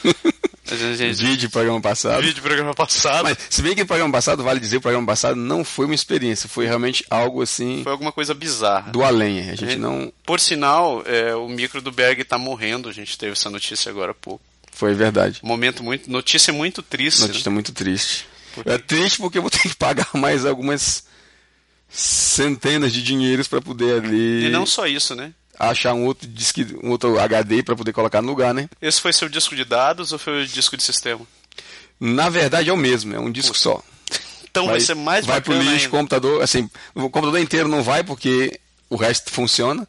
Às 0.70 0.80
vezes 0.80 1.00
a 1.00 1.06
gente 1.06 1.24
Vídeo 1.24 1.50
programa 1.50 1.80
passado. 1.80 2.22
vídeo 2.22 2.44
programa 2.44 2.74
passado. 2.76 3.24
Mas, 3.24 3.38
se 3.50 3.62
bem 3.62 3.74
que 3.74 3.84
o 3.84 3.88
programa 3.88 4.12
passado, 4.12 4.44
vale 4.44 4.60
dizer, 4.60 4.76
o 4.76 4.82
programa 4.82 5.08
passado 5.08 5.38
não 5.38 5.64
foi 5.64 5.86
uma 5.86 5.96
experiência, 5.96 6.50
foi 6.50 6.66
realmente 6.66 7.06
algo 7.10 7.42
assim 7.42 7.84
Foi 7.84 7.92
alguma 7.94 8.12
coisa 8.12 8.34
bizarra. 8.34 8.92
do 8.92 9.02
além. 9.02 9.40
A 9.40 9.44
gente 9.56 9.60
Gente, 9.62 9.76
não. 9.78 10.12
Por 10.26 10.42
sinal, 10.42 11.04
é, 11.06 11.34
o 11.34 11.48
micro 11.48 11.82
do 11.82 11.90
Berg 11.90 12.22
está 12.22 12.38
morrendo. 12.38 12.90
A 12.90 12.92
gente 12.92 13.18
teve 13.18 13.32
essa 13.32 13.50
notícia 13.50 13.90
agora 13.90 14.12
há 14.12 14.14
pouco. 14.14 14.44
Foi 14.74 14.94
verdade. 14.94 15.40
Momento 15.42 15.82
muito. 15.82 16.12
Notícia 16.12 16.52
muito 16.52 16.82
triste. 16.82 17.22
né? 17.22 17.28
Notícia 17.28 17.50
muito 17.50 17.72
triste. 17.72 18.28
Por 18.54 18.68
É 18.68 18.78
triste 18.78 19.20
porque 19.20 19.38
eu 19.38 19.42
vou 19.42 19.50
ter 19.50 19.60
que 19.70 19.76
pagar 19.76 20.10
mais 20.16 20.46
algumas 20.46 21.06
centenas 21.90 22.92
de 22.92 23.02
dinheiros 23.02 23.48
para 23.48 23.62
poder 23.62 24.04
ali 24.04 24.46
E 24.46 24.50
não 24.50 24.66
só 24.66 24.86
isso, 24.86 25.16
né? 25.16 25.32
Achar 25.60 25.94
um 25.94 26.06
outro 26.06 26.28
disco, 26.28 26.60
um 26.84 26.90
outro 26.92 27.20
HD 27.20 27.64
para 27.64 27.76
poder 27.76 27.94
colocar 27.94 28.22
no 28.22 28.28
lugar, 28.28 28.54
né? 28.54 28.70
Esse 28.82 29.02
foi 29.02 29.12
seu 29.14 29.28
disco 29.30 29.56
de 29.56 29.66
dados 29.66 30.12
ou 30.12 30.20
foi 30.20 30.44
o 30.44 30.48
disco 30.48 30.78
de 30.78 30.84
sistema? 30.84 31.22
Na 32.00 32.30
verdade 32.30 32.70
é 32.70 32.74
o 32.74 32.78
mesmo, 32.78 33.16
é 33.16 33.20
um 33.20 33.32
disco 33.32 33.58
só. 33.58 33.82
Então 34.50 34.68
vai, 34.68 34.80
ser 34.80 34.96
mais 34.96 35.26
vai 35.26 35.42
pro 35.42 35.54
lixo, 35.54 35.70
ainda. 35.86 35.90
computador, 35.90 36.42
assim, 36.42 36.70
o 36.96 37.10
computador 37.10 37.40
inteiro 37.40 37.68
não 37.68 37.84
vai 37.84 38.04
porque 38.04 38.60
o 38.90 38.96
resto 38.96 39.32
funciona, 39.32 39.88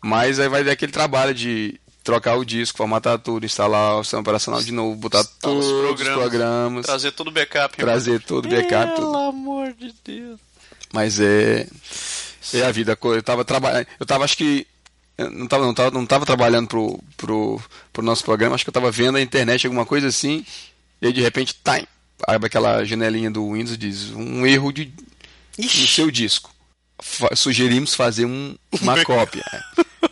mas 0.00 0.38
aí 0.40 0.48
vai 0.48 0.64
ter 0.64 0.70
aquele 0.70 0.92
trabalho 0.92 1.34
de 1.34 1.78
trocar 2.02 2.36
o 2.36 2.44
disco, 2.44 2.78
formatar 2.78 3.18
tudo, 3.18 3.44
instalar 3.44 3.96
o 3.98 4.02
sistema 4.04 4.22
operacional 4.22 4.62
de 4.62 4.72
novo, 4.72 4.96
botar 4.96 5.20
Instala 5.20 5.54
os 5.54 5.66
todos 5.66 5.66
os 5.66 5.86
programas, 5.86 6.14
programas, 6.30 6.86
Trazer 6.86 7.12
todo 7.12 7.28
o 7.28 7.30
backup. 7.30 7.76
trazer 7.76 8.20
todo 8.22 8.46
o 8.46 8.48
backup, 8.48 8.94
Pelo 8.94 9.06
tudo. 9.12 9.16
amor 9.18 9.72
de 9.74 9.94
Deus. 10.04 10.40
Mas 10.92 11.20
é 11.20 11.66
é 12.52 12.62
a 12.64 12.72
vida, 12.72 12.98
eu 13.00 13.22
tava 13.22 13.44
trabalhando, 13.44 13.86
eu 14.00 14.06
tava 14.06 14.24
acho 14.24 14.36
que 14.36 14.66
não 15.28 15.46
tava, 15.46 15.64
não 15.66 15.74
tava, 15.74 15.90
não 15.90 16.06
tava 16.06 16.24
trabalhando 16.26 16.68
pro, 16.68 16.98
pro, 17.16 17.60
pro 17.92 18.02
nosso 18.02 18.24
programa, 18.24 18.54
acho 18.54 18.64
que 18.64 18.68
eu 18.70 18.74
tava 18.74 18.90
vendo 18.90 19.12
na 19.12 19.20
internet 19.20 19.66
alguma 19.66 19.84
coisa 19.84 20.06
assim, 20.08 20.44
e 21.02 21.06
aí 21.06 21.12
de 21.12 21.20
repente, 21.20 21.54
time, 21.64 21.86
abre 22.26 22.46
aquela 22.46 22.84
janelinha 22.84 23.30
do 23.30 23.52
Windows 23.52 23.74
e 23.74 23.76
diz 23.76 24.10
um 24.10 24.46
erro 24.46 24.72
de 24.72 24.92
no 25.58 25.68
seu 25.68 26.10
disco. 26.10 26.50
Fa- 27.02 27.34
sugerimos 27.34 27.94
fazer 27.94 28.24
um- 28.26 28.54
uma 28.80 29.02
cópia. 29.04 29.42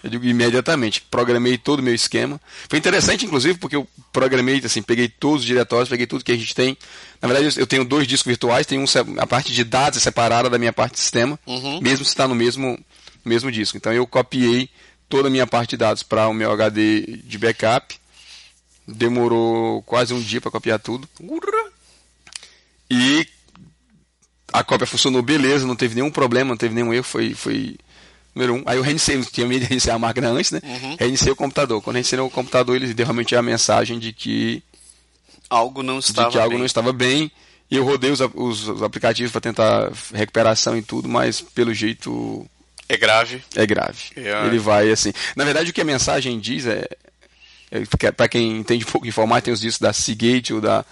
Eu 0.03 0.11
digo 0.11 0.25
imediatamente. 0.25 1.01
Programei 1.03 1.59
todo 1.59 1.81
o 1.81 1.83
meu 1.83 1.95
esquema. 1.95 2.41
Foi 2.69 2.79
interessante, 2.79 3.25
inclusive, 3.27 3.59
porque 3.59 3.77
eu 3.77 3.87
programei, 4.13 4.61
assim, 4.65 4.81
peguei 4.83 5.09
todos 5.09 5.41
os 5.41 5.47
diretórios, 5.47 5.89
peguei 5.89 6.07
tudo 6.07 6.25
que 6.25 6.33
a 6.33 6.37
gente 6.37 6.55
tem. 6.55 6.77
Na 7.21 7.29
verdade, 7.29 7.59
eu 7.61 7.67
tenho 7.67 7.85
dois 7.85 8.07
discos 8.07 8.27
virtuais, 8.31 8.67
tem 8.67 8.79
um, 8.79 8.85
a 9.19 9.27
parte 9.27 9.53
de 9.53 9.65
dados 9.65 9.99
é 9.99 10.01
separada 10.01 10.49
da 10.49 10.59
minha 10.59 10.73
parte 10.73 10.95
de 10.95 11.01
sistema, 11.01 11.39
Uhum. 11.47 11.81
mesmo 11.81 12.05
se 12.05 12.11
está 12.11 12.27
no 12.29 12.35
mesmo, 12.35 12.79
mesmo 13.25 13.51
disco. 13.53 13.77
Então 13.77 13.93
eu 13.93 14.07
copiei 14.07 14.71
toda 15.09 15.29
a 15.29 15.31
minha 15.31 15.47
parte 15.47 15.71
de 15.71 15.77
dados 15.79 16.03
para 16.03 16.29
o 16.29 16.35
meu 16.35 16.51
HD 16.53 17.19
de 17.25 17.39
backup. 17.39 17.99
Demorou 18.87 19.83
quase 19.83 20.15
um 20.15 20.21
dia 20.21 20.41
para 20.41 20.51
copiar 20.51 20.79
tudo. 20.79 21.09
E 22.91 23.27
a 24.53 24.65
cópia 24.65 24.87
funcionou 24.87 25.21
beleza, 25.23 25.67
não 25.67 25.77
teve 25.77 25.95
nenhum 25.95 26.11
problema, 26.11 26.49
não 26.51 26.57
teve 26.57 26.75
nenhum 26.75 26.93
erro, 26.95 27.05
foi, 27.05 27.35
foi 27.35 27.77
número 28.35 28.55
um. 28.55 28.63
Aí 28.65 28.79
eu 28.79 28.83
reiniciei, 28.83 29.23
tinha 29.25 29.47
medo 29.47 29.61
de 29.61 29.67
reiniciar 29.67 29.97
a 29.97 29.99
máquina 29.99 30.29
antes, 30.31 30.53
né? 30.53 30.61
Uhum. 30.65 30.97
Reiniciei 30.99 31.33
o 31.33 31.37
computador. 31.37 31.83
Quando 31.83 31.95
reiniciei 31.97 32.19
o 32.21 32.31
computador, 32.31 32.77
ele 32.77 32.95
deu 32.95 33.05
realmente 33.05 33.37
a 33.37 33.43
mensagem 33.43 33.99
de 33.99 34.13
que, 34.13 34.63
Algo 35.51 35.83
não 35.83 35.99
de 35.99 36.07
estava 36.07 36.31
que 36.31 36.39
algo 36.39 36.51
bem. 36.51 36.59
não 36.59 36.67
estava 36.67 36.93
bem. 36.93 37.31
E 37.71 37.77
eu 37.77 37.85
rodei 37.85 38.11
os, 38.11 38.21
os- 38.35 38.69
os 38.69 38.83
aplicativos 38.83 39.31
para 39.31 39.43
tentar 39.43 39.93
recuperação 40.15 40.75
e 40.79 40.81
tudo, 40.83 41.07
mas 41.07 41.43
pelo 41.43 41.75
jeito 41.75 42.49
É 42.89 42.97
grave. 42.97 43.43
é 43.55 43.67
grave. 43.67 44.05
É. 44.17 44.47
Ele 44.47 44.59
vai 44.59 44.91
assim. 44.91 45.13
Na 45.37 45.45
verdade, 45.45 45.71
o 45.71 45.73
que 45.73 45.81
a 45.81 45.85
mensagem 45.85 46.39
diz 46.41 46.67
é. 46.67 46.87
é 47.71 48.11
para 48.13 48.29
quem 48.29 48.57
entende 48.59 48.85
um 48.85 48.91
pouco 48.91 49.05
de 49.05 49.11
informática, 49.11 49.47
tem 49.47 49.55
os 49.55 49.61
discos 49.61 49.81
da 49.81 49.93
Seagate 49.93 50.55
ou 50.55 50.61
da, 50.61 50.85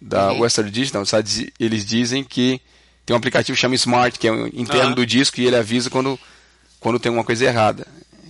da 0.00 0.32
Uhum. 0.32 0.40
Western 0.40 0.70
Digital, 0.70 1.04
sabe? 1.06 1.52
Eles 1.58 1.84
dizem 1.86 2.22
que 2.22 2.60
tem 3.06 3.14
um 3.14 3.18
aplicativo 3.18 3.54
que 3.56 3.60
chama 3.60 3.74
Smart, 3.74 4.18
que 4.18 4.28
é 4.28 4.32
o 4.32 4.46
interno 4.48 4.94
do 4.94 5.06
disco, 5.06 5.40
e 5.40 5.46
ele 5.46 5.56
avisa 5.56 5.90
quando, 5.90 6.18
quando 6.80 6.98
tem 6.98 7.10
uma 7.12 7.24
coisa 7.24 7.44
errada. 7.44 7.86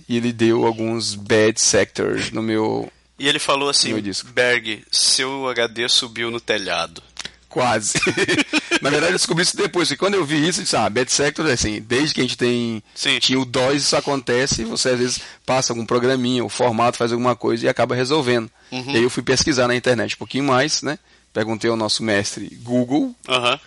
E 0.07 0.17
ele 0.17 0.31
deu 0.31 0.65
alguns 0.65 1.15
bad 1.15 1.59
sectors 1.59 2.31
no 2.31 2.41
meu. 2.41 2.91
E 3.17 3.27
ele 3.27 3.39
falou 3.39 3.69
assim. 3.69 3.93
Berg, 4.33 4.83
seu 4.91 5.47
HD 5.49 5.89
subiu 5.89 6.29
no 6.29 6.39
telhado. 6.39 7.01
Quase. 7.55 7.93
Na 8.83 8.89
verdade, 8.89 9.13
eu 9.13 9.17
descobri 9.17 9.41
isso 9.43 9.55
depois, 9.55 9.87
porque 9.87 9.97
quando 9.97 10.15
eu 10.15 10.25
vi 10.25 10.45
isso, 10.45 10.59
eu 10.59 10.63
disse, 10.65 10.75
ah, 10.75 10.89
bad 10.89 11.09
sector, 11.09 11.45
assim, 11.49 11.79
desde 11.81 12.13
que 12.13 12.19
a 12.19 12.23
gente 12.23 12.37
tem 12.37 12.83
Sim. 12.93 13.17
tinha 13.17 13.39
o 13.39 13.45
DOS, 13.45 13.75
isso 13.77 13.95
acontece, 13.95 14.65
você 14.65 14.89
às 14.89 14.99
vezes 14.99 15.21
passa 15.45 15.71
algum 15.71 15.85
programinha, 15.85 16.43
o 16.43 16.49
formato, 16.49 16.97
faz 16.97 17.13
alguma 17.13 17.33
coisa 17.33 17.65
e 17.65 17.69
acaba 17.69 17.95
resolvendo. 17.95 18.51
Uhum. 18.73 18.91
E 18.91 18.97
aí 18.97 19.03
eu 19.03 19.09
fui 19.09 19.23
pesquisar 19.23 19.69
na 19.69 19.75
internet 19.75 20.15
um 20.15 20.17
pouquinho 20.17 20.43
mais, 20.43 20.81
né? 20.81 20.99
Perguntei 21.31 21.69
ao 21.69 21.77
nosso 21.77 22.03
mestre 22.03 22.45
Google, 22.61 23.15
Aham. 23.29 23.57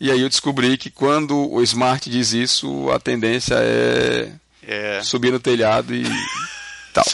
e 0.00 0.10
aí 0.10 0.22
eu 0.22 0.30
descobri 0.30 0.78
que 0.78 0.88
quando 0.88 1.36
o 1.52 1.62
Smart 1.62 2.08
diz 2.08 2.32
isso, 2.32 2.90
a 2.90 2.98
tendência 2.98 3.56
é 3.58 4.32
É. 4.66 5.02
subir 5.02 5.30
no 5.30 5.38
telhado 5.38 5.94
e 5.94 6.04
tal. 6.94 7.04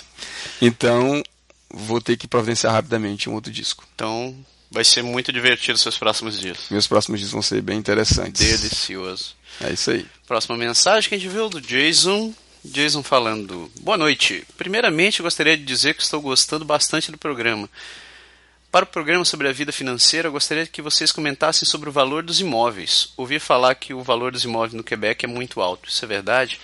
Então, 0.60 1.20
vou 1.68 2.00
ter 2.00 2.16
que 2.16 2.28
providenciar 2.28 2.72
rapidamente 2.72 3.28
um 3.28 3.34
outro 3.34 3.50
disco. 3.50 3.84
Então 3.96 4.32
vai 4.72 4.84
ser 4.84 5.02
muito 5.02 5.30
divertido 5.30 5.78
seus 5.78 5.98
próximos 5.98 6.40
dias. 6.40 6.58
Meus 6.70 6.86
próximos 6.86 7.20
discos 7.20 7.32
vão 7.32 7.42
ser 7.42 7.60
bem 7.60 7.78
interessantes. 7.78 8.40
Delicioso. 8.40 9.36
É 9.60 9.70
isso 9.70 9.90
aí. 9.90 10.06
Próxima 10.26 10.56
mensagem 10.56 11.08
que 11.08 11.14
a 11.14 11.18
gente 11.18 11.30
viu 11.30 11.48
do 11.48 11.60
Jason. 11.60 12.34
Jason 12.64 13.02
falando: 13.02 13.70
Boa 13.80 13.98
noite. 13.98 14.44
Primeiramente, 14.56 15.20
gostaria 15.20 15.56
de 15.56 15.64
dizer 15.64 15.94
que 15.94 16.02
estou 16.02 16.20
gostando 16.20 16.64
bastante 16.64 17.12
do 17.12 17.18
programa. 17.18 17.68
Para 18.70 18.84
o 18.84 18.88
programa 18.88 19.24
sobre 19.26 19.46
a 19.48 19.52
vida 19.52 19.70
financeira, 19.70 20.28
eu 20.28 20.32
gostaria 20.32 20.66
que 20.66 20.80
vocês 20.80 21.12
comentassem 21.12 21.68
sobre 21.68 21.90
o 21.90 21.92
valor 21.92 22.22
dos 22.22 22.40
imóveis. 22.40 23.12
Ouvi 23.18 23.38
falar 23.38 23.74
que 23.74 23.92
o 23.92 24.02
valor 24.02 24.32
dos 24.32 24.44
imóveis 24.44 24.72
no 24.72 24.82
Quebec 24.82 25.26
é 25.26 25.28
muito 25.28 25.60
alto. 25.60 25.90
Isso 25.90 26.02
é 26.02 26.08
verdade? 26.08 26.58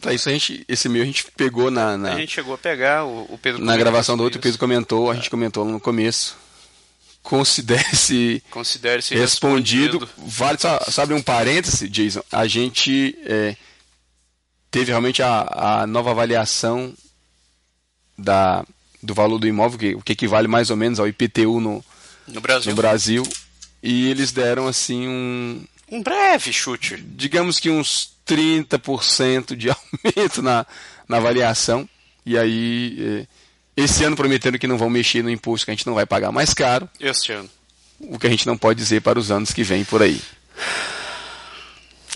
Tá, 0.00 0.14
isso 0.14 0.30
a 0.30 0.32
gente, 0.32 0.64
esse 0.66 0.88
meu 0.88 1.02
a 1.02 1.04
gente 1.04 1.26
pegou 1.36 1.70
na, 1.70 1.98
na, 1.98 2.14
A 2.14 2.16
gente 2.18 2.32
chegou 2.32 2.54
a 2.54 2.58
pegar, 2.58 3.04
o, 3.04 3.26
o 3.28 3.38
Pedro 3.38 3.62
na 3.62 3.76
gravação 3.76 4.16
do 4.16 4.22
outro, 4.22 4.38
o. 4.38 4.42
Pedro 4.42 4.58
comentou, 4.58 5.10
a 5.10 5.14
gente 5.14 5.28
comentou 5.28 5.66
no 5.66 5.78
começo. 5.78 6.36
Considere-se 7.22 8.42
Considere-se 8.50 9.14
respondido. 9.14 10.00
respondido. 10.00 10.30
Vale 10.30 10.58
só, 10.58 10.80
sabe 10.90 11.14
um 11.14 11.22
parêntese, 11.22 11.88
Jason? 11.88 12.22
A 12.32 12.46
gente 12.46 13.16
é, 13.24 13.56
teve 14.70 14.90
realmente 14.90 15.22
a, 15.22 15.82
a 15.82 15.86
nova 15.86 16.10
avaliação 16.10 16.92
da, 18.18 18.64
do 19.02 19.14
valor 19.14 19.38
do 19.38 19.46
imóvel, 19.46 19.78
que, 19.78 19.94
o 19.94 20.02
que 20.02 20.12
equivale 20.12 20.48
mais 20.48 20.70
ou 20.70 20.76
menos 20.76 20.98
ao 20.98 21.06
IPTU 21.08 21.60
no, 21.60 21.84
no 22.26 22.40
Brasil. 22.40 22.70
no 22.70 22.76
Brasil. 22.76 23.28
E 23.82 24.08
eles 24.08 24.32
deram 24.32 24.66
assim 24.66 25.08
um. 25.08 25.64
Um 25.90 26.02
breve 26.02 26.52
chute. 26.52 26.96
digamos 26.96 27.60
que 27.60 27.68
uns 27.68 28.12
30% 28.26 29.54
de 29.54 29.68
aumento 29.70 30.40
na, 30.42 30.66
na 31.08 31.18
avaliação. 31.18 31.88
E 32.24 32.38
aí, 32.38 32.96
eh, 32.98 33.26
esse 33.76 34.04
ano 34.04 34.16
prometendo 34.16 34.58
que 34.58 34.66
não 34.66 34.76
vão 34.78 34.90
mexer 34.90 35.22
no 35.22 35.30
imposto, 35.30 35.64
que 35.64 35.70
a 35.70 35.74
gente 35.74 35.86
não 35.86 35.94
vai 35.94 36.04
pagar 36.06 36.30
mais 36.32 36.52
caro, 36.54 36.88
Este 37.00 37.32
ano. 37.32 37.48
o 38.00 38.18
que 38.18 38.26
a 38.26 38.30
gente 38.30 38.46
não 38.46 38.56
pode 38.56 38.78
dizer 38.78 39.00
para 39.00 39.18
os 39.18 39.30
anos 39.30 39.52
que 39.52 39.62
vêm 39.62 39.84
por 39.84 40.02
aí. 40.02 40.20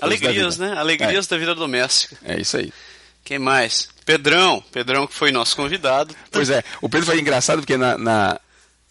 Alegrias, 0.01 0.59
né? 0.59 0.75
Alegrias 0.77 1.27
da 1.27 1.39
vida 1.39 1.55
doméstica. 1.55 2.17
É 2.25 2.39
isso 2.41 2.57
aí. 2.57 2.73
Quem 3.25 3.39
mais? 3.39 3.89
Pedrão. 4.05 4.63
Pedrão 4.71 5.07
que 5.07 5.15
foi 5.15 5.33
nosso 5.33 5.57
convidado. 5.57 6.15
Pois 6.31 6.51
é, 6.51 6.63
o 6.81 6.89
Pedro 6.89 7.07
foi 7.07 7.19
engraçado 7.19 7.59
porque 7.61 7.77
na, 7.77 7.97
na- 7.97 8.41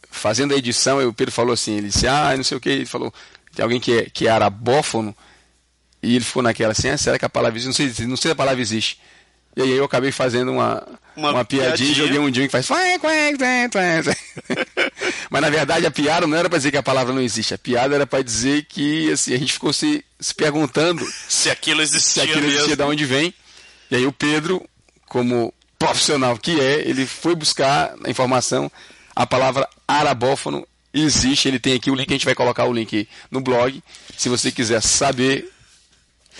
fazendo 0.10 0.54
a 0.54 0.58
edição, 0.58 1.06
o 1.08 1.14
Pedro 1.14 1.32
falou 1.32 1.54
assim, 1.54 1.78
ele 1.78 1.88
disse, 1.90 2.08
ah, 2.08 2.34
não 2.36 2.44
sei 2.44 2.58
o 2.58 2.62
que, 2.62 2.70
ele 2.70 2.86
falou, 2.86 3.14
tem 3.56 3.64
alguém 3.64 3.80
que 3.80 4.00
é, 4.00 4.10
que 4.10 4.28
é 4.28 4.32
arabófono, 4.32 5.16
e 6.02 6.16
ele 6.16 6.26
ficou 6.26 6.42
naquela 6.42 6.72
assim, 6.72 6.90
ah, 6.90 6.98
será 6.98 7.20
que 7.20 7.26
a 7.26 7.30
palavra 7.30 7.58
existe? 7.60 7.68
Não 7.68 7.94
sei, 7.96 8.08
não 8.08 8.18
sei 8.18 8.30
se 8.30 8.32
a 8.32 8.36
palavra 8.36 8.62
existe. 8.62 9.00
E 9.56 9.62
aí 9.62 9.72
eu 9.72 9.86
acabei 9.86 10.12
fazendo 10.12 10.52
uma, 10.52 10.86
Uma 11.16 11.32
uma, 11.32 11.46
piadinha, 11.46 11.70
piadinha. 11.78 11.92
e 11.92 11.96
joguei 11.96 12.20
um 12.20 12.30
dia 12.30 12.46
que 12.46 12.52
faz. 12.52 12.68
Mas 15.30 15.42
na 15.42 15.50
verdade 15.50 15.86
a 15.86 15.92
piada 15.92 16.28
não 16.28 16.38
era 16.38 16.50
para 16.50 16.58
dizer 16.58 16.72
que 16.72 16.78
a 16.78 16.84
palavra 16.84 17.14
não 17.14 17.22
existe, 17.22 17.54
a 17.54 17.58
piada 17.58 17.96
era 17.96 18.08
para 18.08 18.24
dizer 18.24 18.66
que 18.66 19.12
assim, 19.12 19.34
a 19.34 19.38
gente 19.38 19.54
ficou 19.54 19.74
se, 19.74 20.04
se 20.20 20.34
perguntando 20.34 21.06
Se 21.28 21.50
aquilo 21.50 21.86
se 21.86 21.96
existia 21.96 22.24
aquilo 22.24 22.42
mesmo. 22.42 22.56
existia 22.56 22.76
de 22.76 22.84
onde 22.84 23.06
vem. 23.06 23.34
E 23.90 23.96
aí 23.96 24.06
o 24.06 24.12
Pedro, 24.12 24.64
como 25.08 25.54
profissional 25.80 26.38
que 26.38 26.60
é, 26.60 26.82
ele 26.88 27.06
foi 27.06 27.36
buscar 27.36 27.94
a 28.04 28.10
informação, 28.10 28.72
a 29.16 29.26
palavra 29.26 29.68
arabófono 29.88 30.68
existe, 30.94 31.48
ele 31.48 31.60
tem 31.60 31.74
aqui 31.74 31.92
o 31.92 31.96
link, 31.96 32.10
a 32.10 32.14
gente 32.14 32.26
vai 32.26 32.36
colocar 32.36 32.66
o 32.66 32.74
link 32.74 33.08
no 33.30 33.42
blog. 33.42 33.82
Se 34.18 34.30
você 34.30 34.52
quiser 34.52 34.82
saber, 34.82 35.52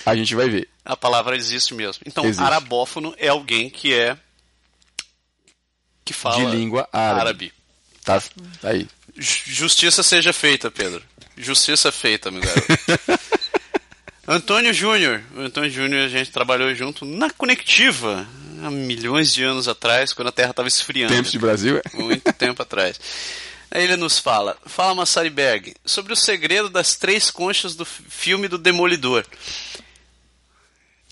a 0.06 0.16
gente 0.16 0.36
vai 0.36 0.48
ver. 0.50 0.70
A 0.84 0.96
palavra 0.96 1.36
existe 1.36 1.74
mesmo. 1.74 2.04
Então, 2.06 2.26
Existe. 2.26 2.44
arabófono 2.44 3.14
é 3.18 3.28
alguém 3.28 3.70
que 3.70 3.94
é. 3.94 4.18
que 6.04 6.14
fala 6.14 6.36
De 6.52 6.56
língua 6.56 6.88
árabe. 6.92 7.20
árabe. 7.22 7.54
Tá 8.04 8.20
tá 8.62 8.70
aí. 8.70 8.88
Ju- 9.18 9.42
Justiça 9.46 10.04
seja 10.04 10.32
feita, 10.32 10.70
Pedro. 10.70 11.02
Justiça 11.38 11.92
feita, 11.92 12.30
meu 12.30 12.42
garoto. 12.42 12.68
Antônio 14.28 14.74
Júnior. 14.74 15.24
O 15.36 15.42
Antônio 15.42 15.70
Júnior 15.70 16.06
a 16.06 16.10
gente 16.10 16.32
trabalhou 16.32 16.74
junto 16.76 17.06
na 17.06 17.30
Conectiva 17.32 18.28
há 18.64 18.70
milhões 18.72 19.34
de 19.34 19.44
anos 19.44 19.68
atrás, 19.68 20.14
quando 20.14 20.30
a 20.30 20.32
Terra 20.32 20.52
estava 20.52 20.68
esfriando. 20.68 21.14
Tempos 21.14 21.32
de 21.32 21.40
Brasil. 21.40 21.78
é? 21.84 21.98
Muito 21.98 22.32
tempo 22.34 22.62
atrás. 22.62 23.00
Aí 23.72 23.84
ele 23.84 23.98
nos 23.98 24.18
fala, 24.20 24.58
fala 24.66 24.96
Massari 24.96 25.30
Berg, 25.30 25.76
sobre 25.84 26.14
o 26.14 26.16
segredo 26.16 26.70
das 26.70 26.96
três 26.96 27.30
conchas 27.30 27.76
do 27.76 27.84
filme 27.84 28.48
do 28.48 28.58
Demolidor. 28.58 29.26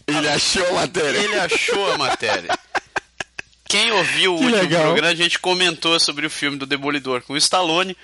Ele 0.07 0.27
achou 0.29 0.67
a 0.67 0.73
matéria. 0.73 1.17
Ele 1.17 1.35
achou 1.39 1.91
a 1.91 1.97
matéria. 1.97 2.59
Quem 3.67 3.91
ouviu 3.91 4.35
o 4.35 4.37
Que 4.39 4.43
último 4.45 4.61
legal. 4.61 4.83
programa, 4.83 5.07
a 5.09 5.15
gente 5.15 5.39
comentou 5.39 5.99
sobre 5.99 6.25
o 6.25 6.29
filme 6.29 6.57
do 6.57 6.65
Demolidor 6.65 7.21
com 7.23 7.33
o 7.33 7.37
Stallone, 7.37 7.97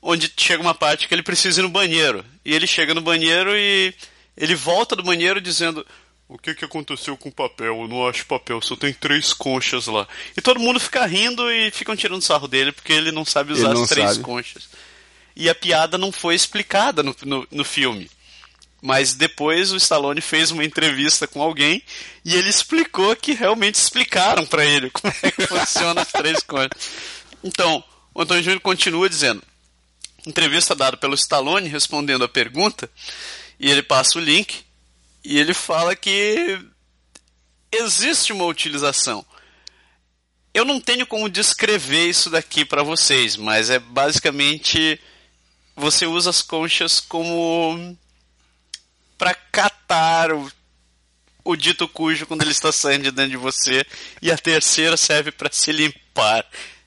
onde 0.00 0.32
chega 0.36 0.62
uma 0.62 0.74
parte 0.74 1.06
que 1.06 1.14
ele 1.14 1.22
precisa 1.22 1.60
ir 1.60 1.62
no 1.62 1.68
banheiro. 1.68 2.24
E 2.44 2.54
ele 2.54 2.66
chega 2.66 2.92
no 2.94 3.00
banheiro 3.00 3.56
e 3.56 3.94
ele 4.36 4.54
volta 4.54 4.96
do 4.96 5.02
banheiro 5.02 5.40
dizendo: 5.40 5.86
O 6.26 6.36
que, 6.36 6.54
que 6.54 6.64
aconteceu 6.64 7.16
com 7.16 7.28
o 7.28 7.32
papel? 7.32 7.82
Eu 7.82 7.88
não 7.88 8.08
acho 8.08 8.26
papel, 8.26 8.60
só 8.60 8.74
tem 8.74 8.92
três 8.92 9.32
conchas 9.32 9.86
lá. 9.86 10.08
E 10.36 10.40
todo 10.40 10.58
mundo 10.58 10.80
fica 10.80 11.06
rindo 11.06 11.48
e 11.52 11.70
ficam 11.70 11.94
tirando 11.94 12.22
sarro 12.22 12.48
dele 12.48 12.72
porque 12.72 12.92
ele 12.92 13.12
não 13.12 13.24
sabe 13.24 13.52
usar 13.52 13.74
não 13.74 13.82
as 13.84 13.88
três 13.90 14.10
sabe. 14.12 14.22
conchas. 14.24 14.68
E 15.36 15.48
a 15.48 15.54
piada 15.54 15.96
não 15.96 16.10
foi 16.10 16.34
explicada 16.34 17.02
no, 17.02 17.14
no, 17.24 17.46
no 17.50 17.64
filme. 17.64 18.10
Mas 18.84 19.14
depois 19.14 19.70
o 19.70 19.76
Stallone 19.76 20.20
fez 20.20 20.50
uma 20.50 20.64
entrevista 20.64 21.28
com 21.28 21.40
alguém 21.40 21.80
e 22.24 22.34
ele 22.34 22.48
explicou 22.48 23.14
que 23.14 23.32
realmente 23.32 23.76
explicaram 23.76 24.44
pra 24.44 24.64
ele 24.64 24.90
como 24.92 25.14
é 25.22 25.30
que 25.30 25.46
funciona 25.46 26.02
as 26.02 26.10
três 26.10 26.42
coisas. 26.42 26.70
Então, 27.44 27.82
o 28.12 28.22
Antônio 28.22 28.42
Júnior 28.42 28.60
continua 28.60 29.08
dizendo: 29.08 29.40
entrevista 30.26 30.74
dada 30.74 30.96
pelo 30.96 31.14
Stallone 31.14 31.68
respondendo 31.68 32.24
a 32.24 32.28
pergunta, 32.28 32.90
e 33.58 33.70
ele 33.70 33.82
passa 33.82 34.18
o 34.18 34.22
link 34.22 34.64
e 35.24 35.38
ele 35.38 35.54
fala 35.54 35.94
que 35.94 36.58
existe 37.70 38.32
uma 38.32 38.46
utilização. 38.46 39.24
Eu 40.52 40.64
não 40.64 40.80
tenho 40.80 41.06
como 41.06 41.30
descrever 41.30 42.08
isso 42.08 42.28
daqui 42.28 42.64
pra 42.64 42.82
vocês, 42.82 43.36
mas 43.36 43.70
é 43.70 43.78
basicamente 43.78 45.00
você 45.74 46.04
usa 46.04 46.30
as 46.30 46.42
conchas 46.42 47.00
como 47.00 47.96
para 49.22 49.36
catar 49.52 50.32
o, 50.32 50.50
o 51.44 51.54
dito 51.54 51.86
cujo 51.86 52.26
quando 52.26 52.42
ele 52.42 52.50
está 52.50 52.72
saindo 52.72 53.04
de 53.04 53.12
dentro 53.12 53.30
de 53.30 53.36
você 53.36 53.86
e 54.20 54.32
a 54.32 54.36
terceira 54.36 54.96
serve 54.96 55.30
para 55.30 55.48
se 55.52 55.70
limpar. 55.70 56.44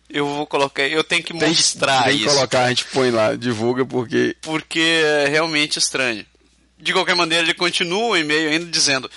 Eu 0.09 0.27
vou 0.27 0.45
colocar, 0.45 0.83
eu 0.85 1.01
tenho 1.01 1.23
que 1.23 1.31
Tem, 1.33 1.47
mostrar 1.47 2.03
tem 2.03 2.17
isso 2.17 2.25
colocar, 2.35 2.65
a 2.65 2.69
gente 2.69 2.83
põe 2.87 3.09
lá, 3.09 3.35
divulga, 3.37 3.85
porque 3.85 4.35
porque 4.41 4.79
é 4.81 5.29
realmente 5.29 5.79
estranho. 5.79 6.25
De 6.77 6.91
qualquer 6.91 7.15
maneira, 7.15 7.41
ele 7.41 7.53
continua 7.53 8.09
o 8.09 8.17
e-mail 8.17 8.49
ainda 8.49 8.65
dizendo: 8.65 9.09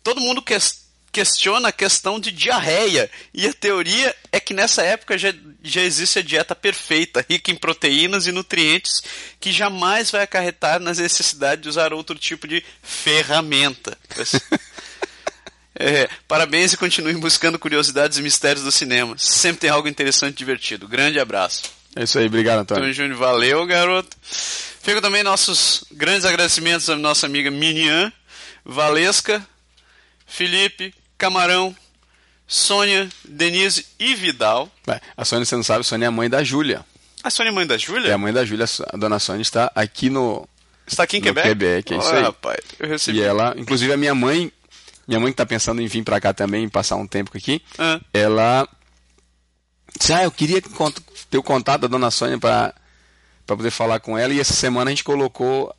todo 0.00 0.20
mundo 0.20 0.40
ques- 0.40 0.84
questiona 1.12 1.68
a 1.68 1.72
questão 1.72 2.20
de 2.20 2.30
diarreia 2.30 3.10
e 3.34 3.46
a 3.46 3.52
teoria 3.52 4.14
é 4.30 4.38
que 4.38 4.54
nessa 4.54 4.82
época 4.82 5.18
já, 5.18 5.32
já 5.62 5.82
existe 5.82 6.18
a 6.18 6.22
dieta 6.22 6.54
perfeita, 6.54 7.24
rica 7.28 7.50
em 7.50 7.56
proteínas 7.56 8.26
e 8.26 8.32
nutrientes, 8.32 9.02
que 9.40 9.52
jamais 9.52 10.10
vai 10.10 10.22
acarretar 10.22 10.78
na 10.78 10.92
necessidade 10.92 11.62
de 11.62 11.68
usar 11.68 11.92
outro 11.92 12.16
tipo 12.16 12.46
de 12.46 12.64
ferramenta. 12.82 13.96
É, 15.82 16.10
parabéns 16.28 16.74
e 16.74 16.76
continuem 16.76 17.16
buscando 17.18 17.58
curiosidades 17.58 18.18
e 18.18 18.22
mistérios 18.22 18.62
do 18.62 18.70
cinema. 18.70 19.16
Sempre 19.16 19.60
tem 19.60 19.70
algo 19.70 19.88
interessante 19.88 20.34
e 20.34 20.36
divertido. 20.36 20.86
Grande 20.86 21.18
abraço. 21.18 21.62
é 21.96 22.02
isso 22.02 22.18
aí. 22.18 22.26
Obrigado, 22.26 22.58
Antônio. 22.58 22.82
Antônio 22.82 22.94
Júnior, 22.94 23.16
valeu, 23.18 23.64
garoto. 23.64 24.14
Fico 24.20 25.00
também 25.00 25.22
nossos 25.22 25.84
grandes 25.90 26.26
agradecimentos 26.26 26.90
à 26.90 26.96
nossa 26.96 27.24
amiga 27.24 27.50
Minian, 27.50 28.12
Valesca, 28.62 29.42
Felipe, 30.26 30.92
Camarão, 31.20 31.76
Sônia, 32.48 33.08
Denise 33.24 33.86
e 33.98 34.14
Vidal. 34.14 34.70
A 35.16 35.24
Sônia, 35.24 35.44
você 35.44 35.54
não 35.54 35.62
sabe, 35.62 35.80
a 35.80 35.84
Sônia 35.84 36.06
é 36.06 36.08
a 36.08 36.10
mãe 36.10 36.28
da 36.30 36.42
Júlia. 36.42 36.84
A 37.22 37.28
Sônia 37.28 37.50
é 37.50 37.52
mãe 37.52 37.66
da 37.66 37.74
É 37.74 37.78
Júlia? 37.78 38.14
a 38.14 38.18
mãe 38.18 38.32
da 38.32 38.44
Júlia, 38.44 38.64
a 38.92 38.96
dona 38.96 39.18
Sônia 39.18 39.42
está 39.42 39.70
aqui 39.74 40.08
no. 40.08 40.48
Está 40.86 41.02
aqui 41.04 41.18
em 41.18 41.20
no 41.20 41.26
Quebec? 41.26 41.48
Quebec, 41.48 41.94
é 41.94 41.98
isso 41.98 42.08
aí. 42.14 42.22
rapaz, 42.22 42.58
eu 42.78 42.88
recebi. 42.88 43.18
E 43.18 43.22
ela, 43.22 43.54
inclusive 43.58 43.92
a 43.92 43.96
minha 43.98 44.14
mãe, 44.14 44.50
minha 45.06 45.20
mãe 45.20 45.30
que 45.30 45.36
tá 45.36 45.44
pensando 45.46 45.80
em 45.82 45.86
vir 45.86 46.02
pra 46.02 46.20
cá 46.20 46.32
também, 46.32 46.66
passar 46.68 46.96
um 46.96 47.06
tempo 47.06 47.30
aqui, 47.36 47.62
Ah. 47.78 48.00
ela 48.14 48.66
disse, 49.98 50.12
ah, 50.14 50.24
eu 50.24 50.30
queria 50.32 50.60
ter 51.30 51.36
o 51.38 51.42
contato 51.42 51.82
da 51.82 51.86
dona 51.88 52.10
Sônia 52.10 52.38
pra 52.38 52.74
poder 53.46 53.70
falar 53.70 54.00
com 54.00 54.16
ela, 54.16 54.32
e 54.32 54.40
essa 54.40 54.54
semana 54.54 54.88
a 54.90 54.92
gente 54.92 55.04
colocou 55.04 55.72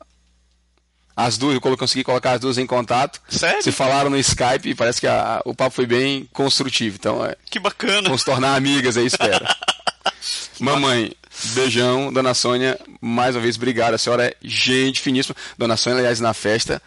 as 1.16 1.36
duas, 1.36 1.54
eu 1.54 1.76
consegui 1.76 2.02
colocar 2.04 2.32
as 2.32 2.40
duas 2.40 2.58
em 2.58 2.66
contato. 2.66 3.20
Sério? 3.28 3.62
Se 3.62 3.70
falaram 3.72 4.08
no 4.10 4.16
Skype 4.18 4.70
e 4.70 4.74
parece 4.74 5.00
que 5.00 5.06
a- 5.06 5.40
o 5.44 5.54
papo 5.54 5.74
foi 5.76 5.86
bem 5.86 6.28
construtivo. 6.32 6.96
Então, 6.98 7.24
é, 7.24 7.36
Que 7.50 7.58
bacana. 7.58 8.02
vamos 8.08 8.24
tornar 8.24 8.54
amigas 8.56 8.96
aí, 8.96 9.06
espero. 9.06 9.44
Mamãe, 10.60 11.12
beijão. 11.54 12.12
Dona 12.12 12.34
Sônia, 12.34 12.78
mais 13.00 13.34
uma 13.34 13.42
vez, 13.42 13.56
obrigado. 13.56 13.94
A 13.94 13.98
senhora 13.98 14.26
é 14.28 14.34
gente 14.42 15.00
finíssima. 15.00 15.34
Dona 15.58 15.76
Sônia, 15.76 15.98
aliás, 16.00 16.20
na 16.20 16.32
festa, 16.34 16.80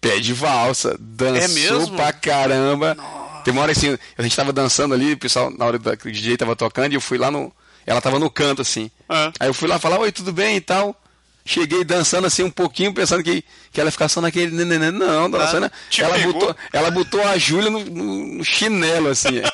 pé 0.00 0.18
de 0.18 0.32
valsa. 0.32 0.96
Dançou 0.98 1.82
É 1.92 1.96
pra 1.96 2.12
caramba. 2.12 2.96
Tem 3.44 3.52
uma 3.52 3.62
hora 3.62 3.72
assim, 3.72 3.96
a 4.18 4.22
gente 4.22 4.34
tava 4.34 4.52
dançando 4.52 4.92
ali, 4.94 5.12
o 5.12 5.18
pessoal, 5.18 5.50
na 5.50 5.64
hora 5.64 5.78
da 5.78 5.96
que 5.96 6.08
o 6.08 6.12
DJ 6.12 6.36
tava 6.36 6.56
tocando, 6.56 6.92
e 6.92 6.96
eu 6.96 7.00
fui 7.00 7.18
lá 7.18 7.30
no. 7.30 7.52
Ela 7.86 8.00
tava 8.00 8.18
no 8.18 8.28
canto, 8.28 8.60
assim. 8.62 8.90
Ah. 9.08 9.30
Aí 9.38 9.48
eu 9.48 9.54
fui 9.54 9.68
lá 9.68 9.78
falar, 9.78 10.00
oi, 10.00 10.10
tudo 10.10 10.32
bem 10.32 10.56
e 10.56 10.60
tal. 10.60 11.00
Cheguei 11.46 11.84
dançando 11.84 12.26
assim 12.26 12.42
um 12.42 12.50
pouquinho, 12.50 12.92
pensando 12.92 13.22
que, 13.22 13.42
que 13.72 13.80
ela 13.80 13.88
ia 13.88 13.92
ficar 13.92 14.08
só 14.08 14.20
naquele. 14.20 14.50
Não, 14.90 15.30
dona 15.30 15.44
Ah, 15.44 15.48
Sônia. 15.48 15.72
Ela 15.98 16.14
pegou? 16.14 16.32
botou, 16.34 16.56
ela 16.72 16.90
botou 16.90 17.22
a 17.22 17.38
Júlia 17.38 17.70
no, 17.70 17.84
no- 17.84 18.44
chinelo, 18.44 19.08
assim. 19.08 19.40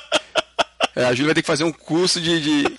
É, 0.94 1.04
a 1.06 1.12
Júlia 1.12 1.26
vai 1.28 1.34
ter 1.36 1.40
que 1.42 1.46
fazer 1.46 1.64
um 1.64 1.72
curso 1.72 2.20
de, 2.20 2.38
de, 2.38 2.78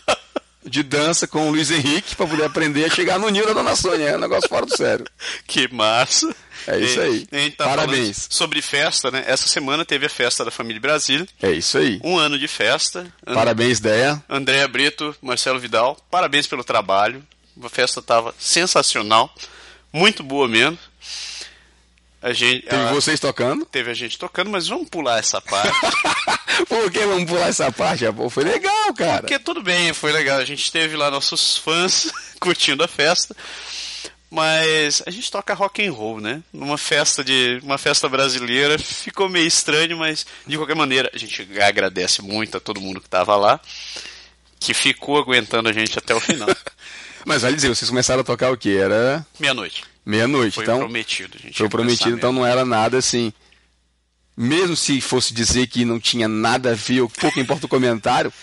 de 0.68 0.84
dança 0.84 1.26
com 1.26 1.48
o 1.48 1.52
Luiz 1.52 1.72
Henrique 1.72 2.16
para 2.16 2.28
poder 2.28 2.44
aprender 2.44 2.86
a 2.86 2.90
chegar 2.90 3.18
no 3.18 3.28
nível 3.28 3.48
da 3.48 3.54
Dona 3.64 3.76
Sônia. 3.76 4.10
É 4.10 4.16
um 4.16 4.20
negócio 4.20 4.48
fora 4.48 4.68
do 4.68 4.78
sério. 4.78 5.04
Que 5.48 5.68
massa. 5.74 6.32
É 6.68 6.78
isso 6.80 7.02
aí. 7.02 7.28
Gente 7.34 7.56
tá 7.56 7.66
Parabéns. 7.66 8.28
Sobre 8.30 8.62
festa, 8.62 9.10
né? 9.10 9.24
Essa 9.26 9.48
semana 9.48 9.84
teve 9.84 10.06
a 10.06 10.10
festa 10.10 10.46
da 10.46 10.52
família 10.52 10.80
Brasília. 10.80 11.28
É 11.42 11.50
isso 11.52 11.80
aí. 11.80 12.00
Um 12.04 12.16
ano 12.20 12.38
de 12.38 12.48
festa. 12.48 13.12
And- 13.26 13.34
Parabéns, 13.34 13.80
Deia. 13.80 14.24
Andréa 14.30 14.68
Brito, 14.68 15.16
Marcelo 15.20 15.60
Vidal, 15.60 15.98
parabéns 16.12 16.46
pelo 16.46 16.64
trabalho. 16.64 17.24
A 17.62 17.70
festa 17.70 18.00
estava 18.00 18.34
sensacional. 18.38 19.34
Muito 19.92 20.24
boa 20.24 20.48
mesmo. 20.48 20.78
A 22.24 22.32
gente, 22.32 22.66
Teve 22.66 22.84
ah, 22.84 22.94
vocês 22.94 23.20
tocando. 23.20 23.66
teve 23.66 23.92
a 23.92 23.94
gente 23.94 24.18
tocando, 24.18 24.50
mas 24.50 24.66
vamos 24.66 24.88
pular 24.88 25.20
essa 25.20 25.42
parte. 25.42 25.78
Por 26.70 26.90
que 26.90 27.06
vamos 27.06 27.30
pular 27.30 27.50
essa 27.50 27.70
parte? 27.70 28.10
Pô, 28.14 28.30
foi 28.30 28.46
legal, 28.46 28.94
cara. 28.94 29.20
Porque 29.20 29.38
tudo 29.38 29.62
bem, 29.62 29.92
foi 29.94 30.14
legal. 30.14 30.40
A 30.40 30.46
gente 30.46 30.72
teve 30.72 30.96
lá 30.96 31.12
nossos 31.12 31.58
fãs 31.58 32.10
curtindo 32.40 32.82
a 32.82 32.88
festa. 32.88 33.36
Mas 34.32 35.04
a 35.06 35.12
gente 35.12 35.30
toca 35.30 35.54
rock 35.54 35.86
and 35.86 35.92
roll, 35.92 36.22
né? 36.22 36.42
Numa 36.52 36.78
festa 36.78 37.24
de 37.24 37.60
uma 37.62 37.78
festa 37.78 38.08
brasileira, 38.08 38.80
ficou 38.80 39.28
meio 39.30 39.46
estranho, 39.46 39.98
mas 39.98 40.26
de 40.48 40.58
qualquer 40.58 40.76
maneira 40.76 41.12
a 41.14 41.18
gente 41.18 41.48
agradece 41.62 42.22
muito 42.22 42.58
a 42.58 42.60
todo 42.60 42.82
mundo 42.82 43.00
que 43.00 43.06
estava 43.06 43.36
lá, 43.36 43.60
que 44.60 44.74
ficou 44.74 45.18
aguentando 45.20 45.70
a 45.70 45.74
gente 45.74 46.00
até 46.00 46.16
o 46.16 46.20
final. 46.20 46.50
Mas 47.26 47.42
vale 47.42 47.56
dizer, 47.56 47.70
vocês 47.70 47.90
começaram 47.90 48.22
a 48.22 48.24
tocar 48.24 48.52
o 48.52 48.58
quê? 48.58 48.72
Era 48.82 49.26
Meia-noite. 49.40 49.84
meia-noite. 50.06 50.56
Foi 50.56 50.64
Então, 50.64 50.80
prometido, 50.80 51.38
gente. 51.38 51.58
foi 51.58 51.70
prometido, 51.70 52.16
então 52.18 52.32
não 52.34 52.46
era 52.46 52.66
nada 52.66 52.98
assim. 52.98 53.32
Mesmo 54.36 54.76
se 54.76 55.00
fosse 55.00 55.34
dizer 55.34 55.68
que 55.68 55.86
não 55.86 56.00
tinha 56.00 56.28
nada 56.28 56.72
a 56.72 56.76
ver, 56.76 57.02
ou 57.02 57.10
pouco 57.10 57.40
importa 57.40 57.66
o 57.66 57.70
comentário, 57.70 58.34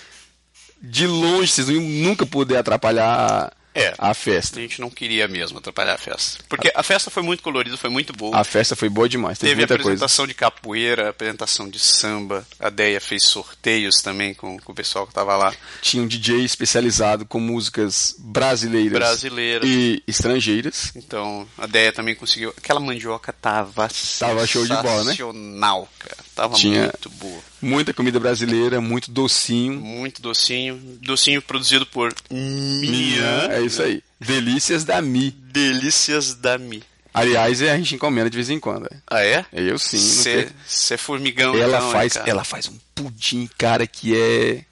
de 0.81 1.07
longe 1.07 1.49
vocês 1.53 1.69
não 1.69 1.75
iam 1.75 1.83
nunca 2.09 2.25
poder 2.25 2.57
atrapalhar 2.57 3.53
É. 3.75 3.95
a 3.99 4.13
festa. 4.15 4.59
A 4.59 4.63
gente 4.63 4.81
não 4.81 4.91
queria 4.91 5.29
mesmo 5.29 5.59
atrapalhar 5.59 5.95
a 5.95 5.99
festa. 5.99 6.43
Porque 6.49 6.73
a 6.75 6.83
festa 6.83 7.11
foi 7.11 7.23
muito 7.23 7.43
colorida, 7.43 7.77
foi 7.77 7.91
muito 7.91 8.13
boa. 8.13 8.37
A 8.37 8.43
festa 8.45 8.75
foi 8.75 8.89
boa 8.89 9.09
demais, 9.09 9.39
teve, 9.39 9.51
Teve 9.51 9.61
muita 9.61 9.75
coisa. 9.75 9.89
apresentação 9.91 10.27
de 10.27 10.35
capoeira, 10.35 11.11
apresentação 11.11 11.69
de 11.69 11.79
samba. 11.79 12.47
A 12.59 12.69
Deia 12.69 13.01
fez 13.01 13.25
sorteios 13.25 14.03
também 14.03 14.35
com, 14.35 14.59
com 14.59 14.73
o 14.73 14.75
pessoal 14.75 15.07
que 15.07 15.13
estava 15.13 15.37
lá. 15.37 15.55
Tinha 15.83 16.03
um 16.03 16.07
DJ 16.07 16.45
especializado 16.45 17.25
com 17.25 17.39
músicas 17.39 18.15
brasileiras, 18.19 18.99
Brasileiras. 18.99 19.69
e 19.69 20.03
estrangeiras. 20.07 20.93
Então, 20.97 21.47
a 21.57 21.67
Deia 21.67 21.93
também 21.93 22.15
conseguiu. 22.15 22.53
Aquela 22.57 22.81
mandioca 22.81 23.33
tava 23.33 23.89
Tava 24.19 24.47
show 24.47 24.63
de 24.65 24.75
bola, 24.75 25.05
né? 25.05 25.11
sensacional, 25.13 25.89
cara. 25.99 26.17
Tava 26.41 26.57
Tinha- 26.57 26.85
muito 26.85 27.11
boa. 27.11 27.39
Muita 27.61 27.93
comida 27.93 28.19
brasileira, 28.19 28.81
muito 28.81 29.11
docinho. 29.11 29.79
Muito 29.79 30.23
docinho. 30.23 30.81
Docinho 31.03 31.43
produzido 31.43 31.85
por 31.85 32.15
Mian. 32.31 33.49
É 33.51 33.61
isso 33.61 33.83
aí. 33.83 34.03
Delícias 34.19 34.83
da 34.83 35.03
Mi. 35.03 35.33
Delícias 35.33 36.33
da 36.33 36.57
Mi. 36.57 36.83
Aliás, 37.13 37.61
a 37.61 37.77
gente 37.77 37.95
encomenda 37.95 38.31
de 38.31 38.37
vez 38.39 38.49
em 38.49 38.59
quando. 38.59 38.87
é. 38.87 38.97
Ah, 39.07 39.23
é? 39.23 39.45
Eu 39.53 39.79
sim. 39.79 39.99
Você 39.99 40.95
é 40.95 40.97
formigão, 40.97 41.55
ela 41.55 41.77
então, 41.77 41.87
né, 41.89 41.93
faz, 41.93 42.13
cara? 42.15 42.31
ela 42.31 42.43
faz 42.45 42.69
um 42.69 42.79
pudim, 42.95 43.47
cara, 43.59 43.87
que 43.87 44.17
é 44.17 44.65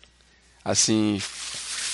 assim 0.65 1.21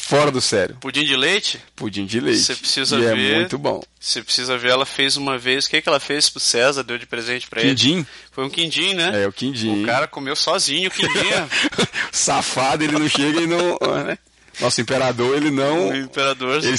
fora 0.04 0.30
do 0.30 0.40
sério. 0.40 0.76
Pudim 0.80 1.04
de 1.04 1.16
leite? 1.16 1.60
Pudim 1.74 2.04
de 2.04 2.20
leite. 2.20 2.40
Você 2.40 2.54
precisa 2.54 2.98
e 2.98 3.04
é 3.04 3.14
ver. 3.14 3.36
muito 3.36 3.56
bom. 3.58 3.82
Você 3.98 4.22
precisa 4.22 4.58
ver, 4.58 4.70
ela 4.70 4.84
fez 4.84 5.16
uma 5.16 5.38
vez. 5.38 5.64
O 5.64 5.70
que, 5.70 5.80
que 5.80 5.88
ela 5.88 5.98
fez 5.98 6.28
pro 6.28 6.38
César? 6.40 6.82
Deu 6.82 6.98
de 6.98 7.06
presente 7.06 7.46
pra 7.48 7.60
ele? 7.62 7.70
Quindim? 7.70 8.06
Foi 8.30 8.44
um 8.44 8.50
quindim, 8.50 8.94
né? 8.94 9.22
É, 9.22 9.26
o 9.26 9.32
quindim. 9.32 9.82
O 9.82 9.86
cara 9.86 10.06
comeu 10.06 10.36
sozinho 10.36 10.88
o 10.88 10.92
quindim. 10.92 11.30
Safado, 12.12 12.84
ele 12.84 12.98
não 12.98 13.08
chega 13.08 13.40
e 13.40 13.46
não. 13.46 13.78
né? 14.04 14.18
Nosso 14.60 14.80
imperador, 14.80 15.36
ele 15.36 15.50
não. 15.50 15.88
o 15.90 15.96
imperador. 15.96 16.62
Ele, 16.64 16.76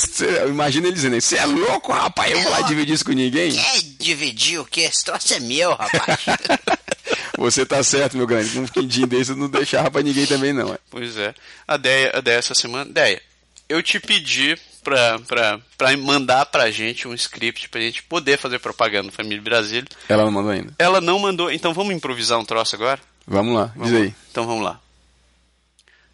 imagina 0.49 0.87
ele 0.87 0.95
dizendo: 0.95 1.19
Você 1.19 1.37
é 1.37 1.45
louco, 1.45 1.91
rapaz? 1.91 2.31
Eu 2.31 2.41
vou 2.41 2.51
lá 2.51 2.61
dividir 2.61 2.93
isso 2.93 3.05
com 3.05 3.11
ninguém? 3.11 3.51
Quer 3.51 3.81
dividir 3.99 4.59
o 4.59 4.65
quê? 4.65 4.81
Esse 4.81 5.03
troço 5.03 5.33
é 5.33 5.39
meu, 5.39 5.71
rapaz. 5.73 6.19
Você 7.37 7.65
tá 7.65 7.83
certo, 7.83 8.15
meu 8.17 8.25
grande. 8.25 8.57
Um 8.57 8.65
quindim 8.65 9.05
desse 9.05 9.31
eu 9.31 9.35
não 9.35 9.49
deixava 9.49 9.91
pra 9.91 10.01
ninguém 10.01 10.25
também, 10.25 10.53
não. 10.53 10.73
é. 10.73 10.77
Pois 10.89 11.17
é. 11.17 11.33
A 11.67 11.75
Deia, 11.77 12.11
a 12.15 12.21
Deia 12.21 12.37
essa 12.37 12.55
semana. 12.55 12.89
Deia, 12.89 13.21
eu 13.67 13.83
te 13.83 13.99
pedi 13.99 14.57
pra, 14.83 15.19
pra, 15.19 15.59
pra 15.77 15.97
mandar 15.97 16.45
pra 16.45 16.71
gente 16.71 17.07
um 17.07 17.13
script 17.13 17.67
pra 17.69 17.81
gente 17.81 18.01
poder 18.03 18.37
fazer 18.37 18.59
propaganda 18.59 19.07
no 19.07 19.11
Família 19.11 19.41
Brasília. 19.41 19.85
Ela 20.07 20.23
não 20.23 20.31
mandou 20.31 20.51
ainda. 20.51 20.73
Ela 20.79 21.01
não 21.01 21.19
mandou, 21.19 21.51
então 21.51 21.73
vamos 21.73 21.93
improvisar 21.93 22.39
um 22.39 22.45
troço 22.45 22.75
agora? 22.75 23.01
Vamos 23.27 23.53
lá, 23.55 23.71
Vamos 23.75 23.89
diz 23.91 23.99
lá. 23.99 24.05
aí. 24.05 24.15
Então 24.31 24.47
vamos 24.47 24.63
lá. 24.63 24.79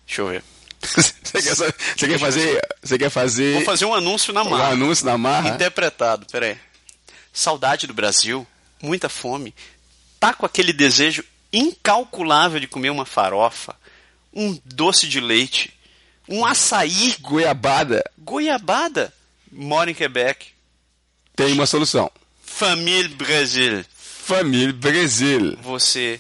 Deixa 0.08 0.22
eu 0.24 0.28
ver. 0.28 0.44
Você 0.82 1.42
quer, 1.42 1.56
você 1.56 2.08
quer 2.08 2.20
fazer. 2.20 2.62
Você 2.84 2.98
quer 2.98 3.10
fazer. 3.10 3.54
Vou 3.54 3.64
fazer 3.64 3.86
um 3.86 3.94
anúncio 3.94 4.34
na 4.34 4.44
um 4.44 4.50
marra. 4.50 4.70
anúncio 4.70 5.06
na 5.06 5.18
marra? 5.18 5.50
Interpretado, 5.50 6.26
peraí. 6.30 6.58
Saudade 7.32 7.88
do 7.88 7.94
Brasil, 7.94 8.46
muita 8.82 9.08
fome. 9.08 9.54
Tá 10.20 10.34
com 10.34 10.46
aquele 10.46 10.74
desejo 10.74 11.24
incalculável 11.54 12.60
de 12.60 12.68
comer 12.68 12.90
uma 12.90 13.06
farofa, 13.06 13.76
um 14.34 14.60
doce 14.66 15.08
de 15.08 15.20
leite, 15.20 15.74
um 16.28 16.46
açaí, 16.46 17.16
Goiabada 17.22 18.04
goiabada. 18.18 19.14
Mora 19.52 19.92
em 19.92 19.94
Quebec. 19.94 20.48
tem 21.36 21.54
uma 21.54 21.66
solução. 21.66 22.10
Família 22.42 23.10
Brasil. 23.16 23.84
Família 23.98 24.74
Brasil. 24.74 25.58
Você 25.62 26.20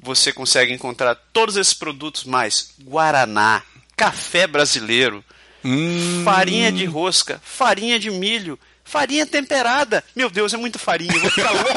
você 0.00 0.32
consegue 0.32 0.72
encontrar 0.72 1.14
todos 1.32 1.56
esses 1.56 1.74
produtos 1.74 2.24
mais 2.24 2.70
Guaraná, 2.82 3.62
café 3.98 4.46
brasileiro, 4.46 5.22
Hum, 5.64 6.22
farinha 6.24 6.70
de 6.70 6.84
rosca, 6.84 7.40
farinha 7.44 7.98
de 7.98 8.10
milho, 8.12 8.56
farinha 8.84 9.26
temperada. 9.26 10.04
Meu 10.14 10.30
Deus, 10.30 10.54
é 10.54 10.56
muita 10.56 10.78
farinha, 10.78 11.12
eu 11.12 11.20
vou 11.20 11.30
ficar 11.30 11.50
louco. 11.50 11.70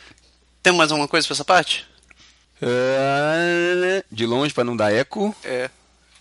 Tem 0.62 0.72
mais 0.72 0.90
alguma 0.90 1.06
coisa 1.06 1.26
para 1.26 1.35
essa 1.35 1.44
parte? 1.44 1.87
É, 2.61 4.02
De 4.11 4.26
longe 4.26 4.52
para 4.52 4.64
não 4.64 4.76
dar 4.76 4.92
eco. 4.92 5.35
É. 5.44 5.70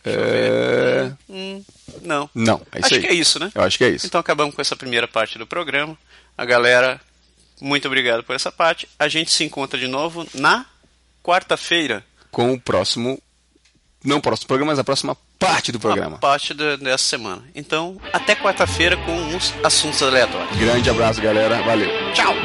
É, 0.08 1.12
Hum, 1.28 1.64
não. 2.04 2.30
Não, 2.36 2.62
é 2.72 2.80
Acho 2.86 2.94
aí. 2.94 3.02
que 3.02 3.08
é 3.08 3.14
isso, 3.14 3.40
né? 3.40 3.52
Eu 3.56 3.64
acho 3.64 3.76
que 3.78 3.84
é 3.84 3.90
isso. 3.90 4.06
Então 4.06 4.22
acabamos 4.22 4.54
com 4.54 4.62
essa 4.62 4.76
primeira 4.76 5.08
parte 5.08 5.40
do 5.40 5.48
programa. 5.48 5.98
A 6.38 6.46
galera, 6.46 7.02
muito 7.60 7.88
obrigado 7.88 8.24
por 8.24 8.36
essa 8.36 8.52
parte. 8.52 8.88
A 9.00 9.08
gente 9.08 9.32
se 9.32 9.44
encontra 9.44 9.80
de 9.80 9.88
novo 9.88 10.28
na 10.36 10.66
quarta-feira. 11.24 12.06
Com 12.30 12.54
o 12.54 12.60
próximo. 12.62 13.20
Não 14.06 14.18
o 14.18 14.22
próximo 14.22 14.48
programa, 14.48 14.72
mas 14.72 14.80
a 14.80 14.84
próxima 14.84 15.18
parte 15.40 15.72
do 15.72 15.80
programa. 15.80 16.16
A 16.18 16.20
parte 16.20 16.54
da- 16.54 16.76
dessa 16.76 17.04
semana. 17.04 17.44
Então, 17.56 18.00
até 18.14 18.36
quarta-feira 18.36 18.96
com 18.98 19.12
uns 19.14 19.54
assuntos 19.64 20.02
aleatórios. 20.04 20.56
Grande 20.58 20.90
abraço, 20.90 21.22
galera. 21.22 21.62
Valeu. 21.64 21.90
Tchau! 22.14 22.36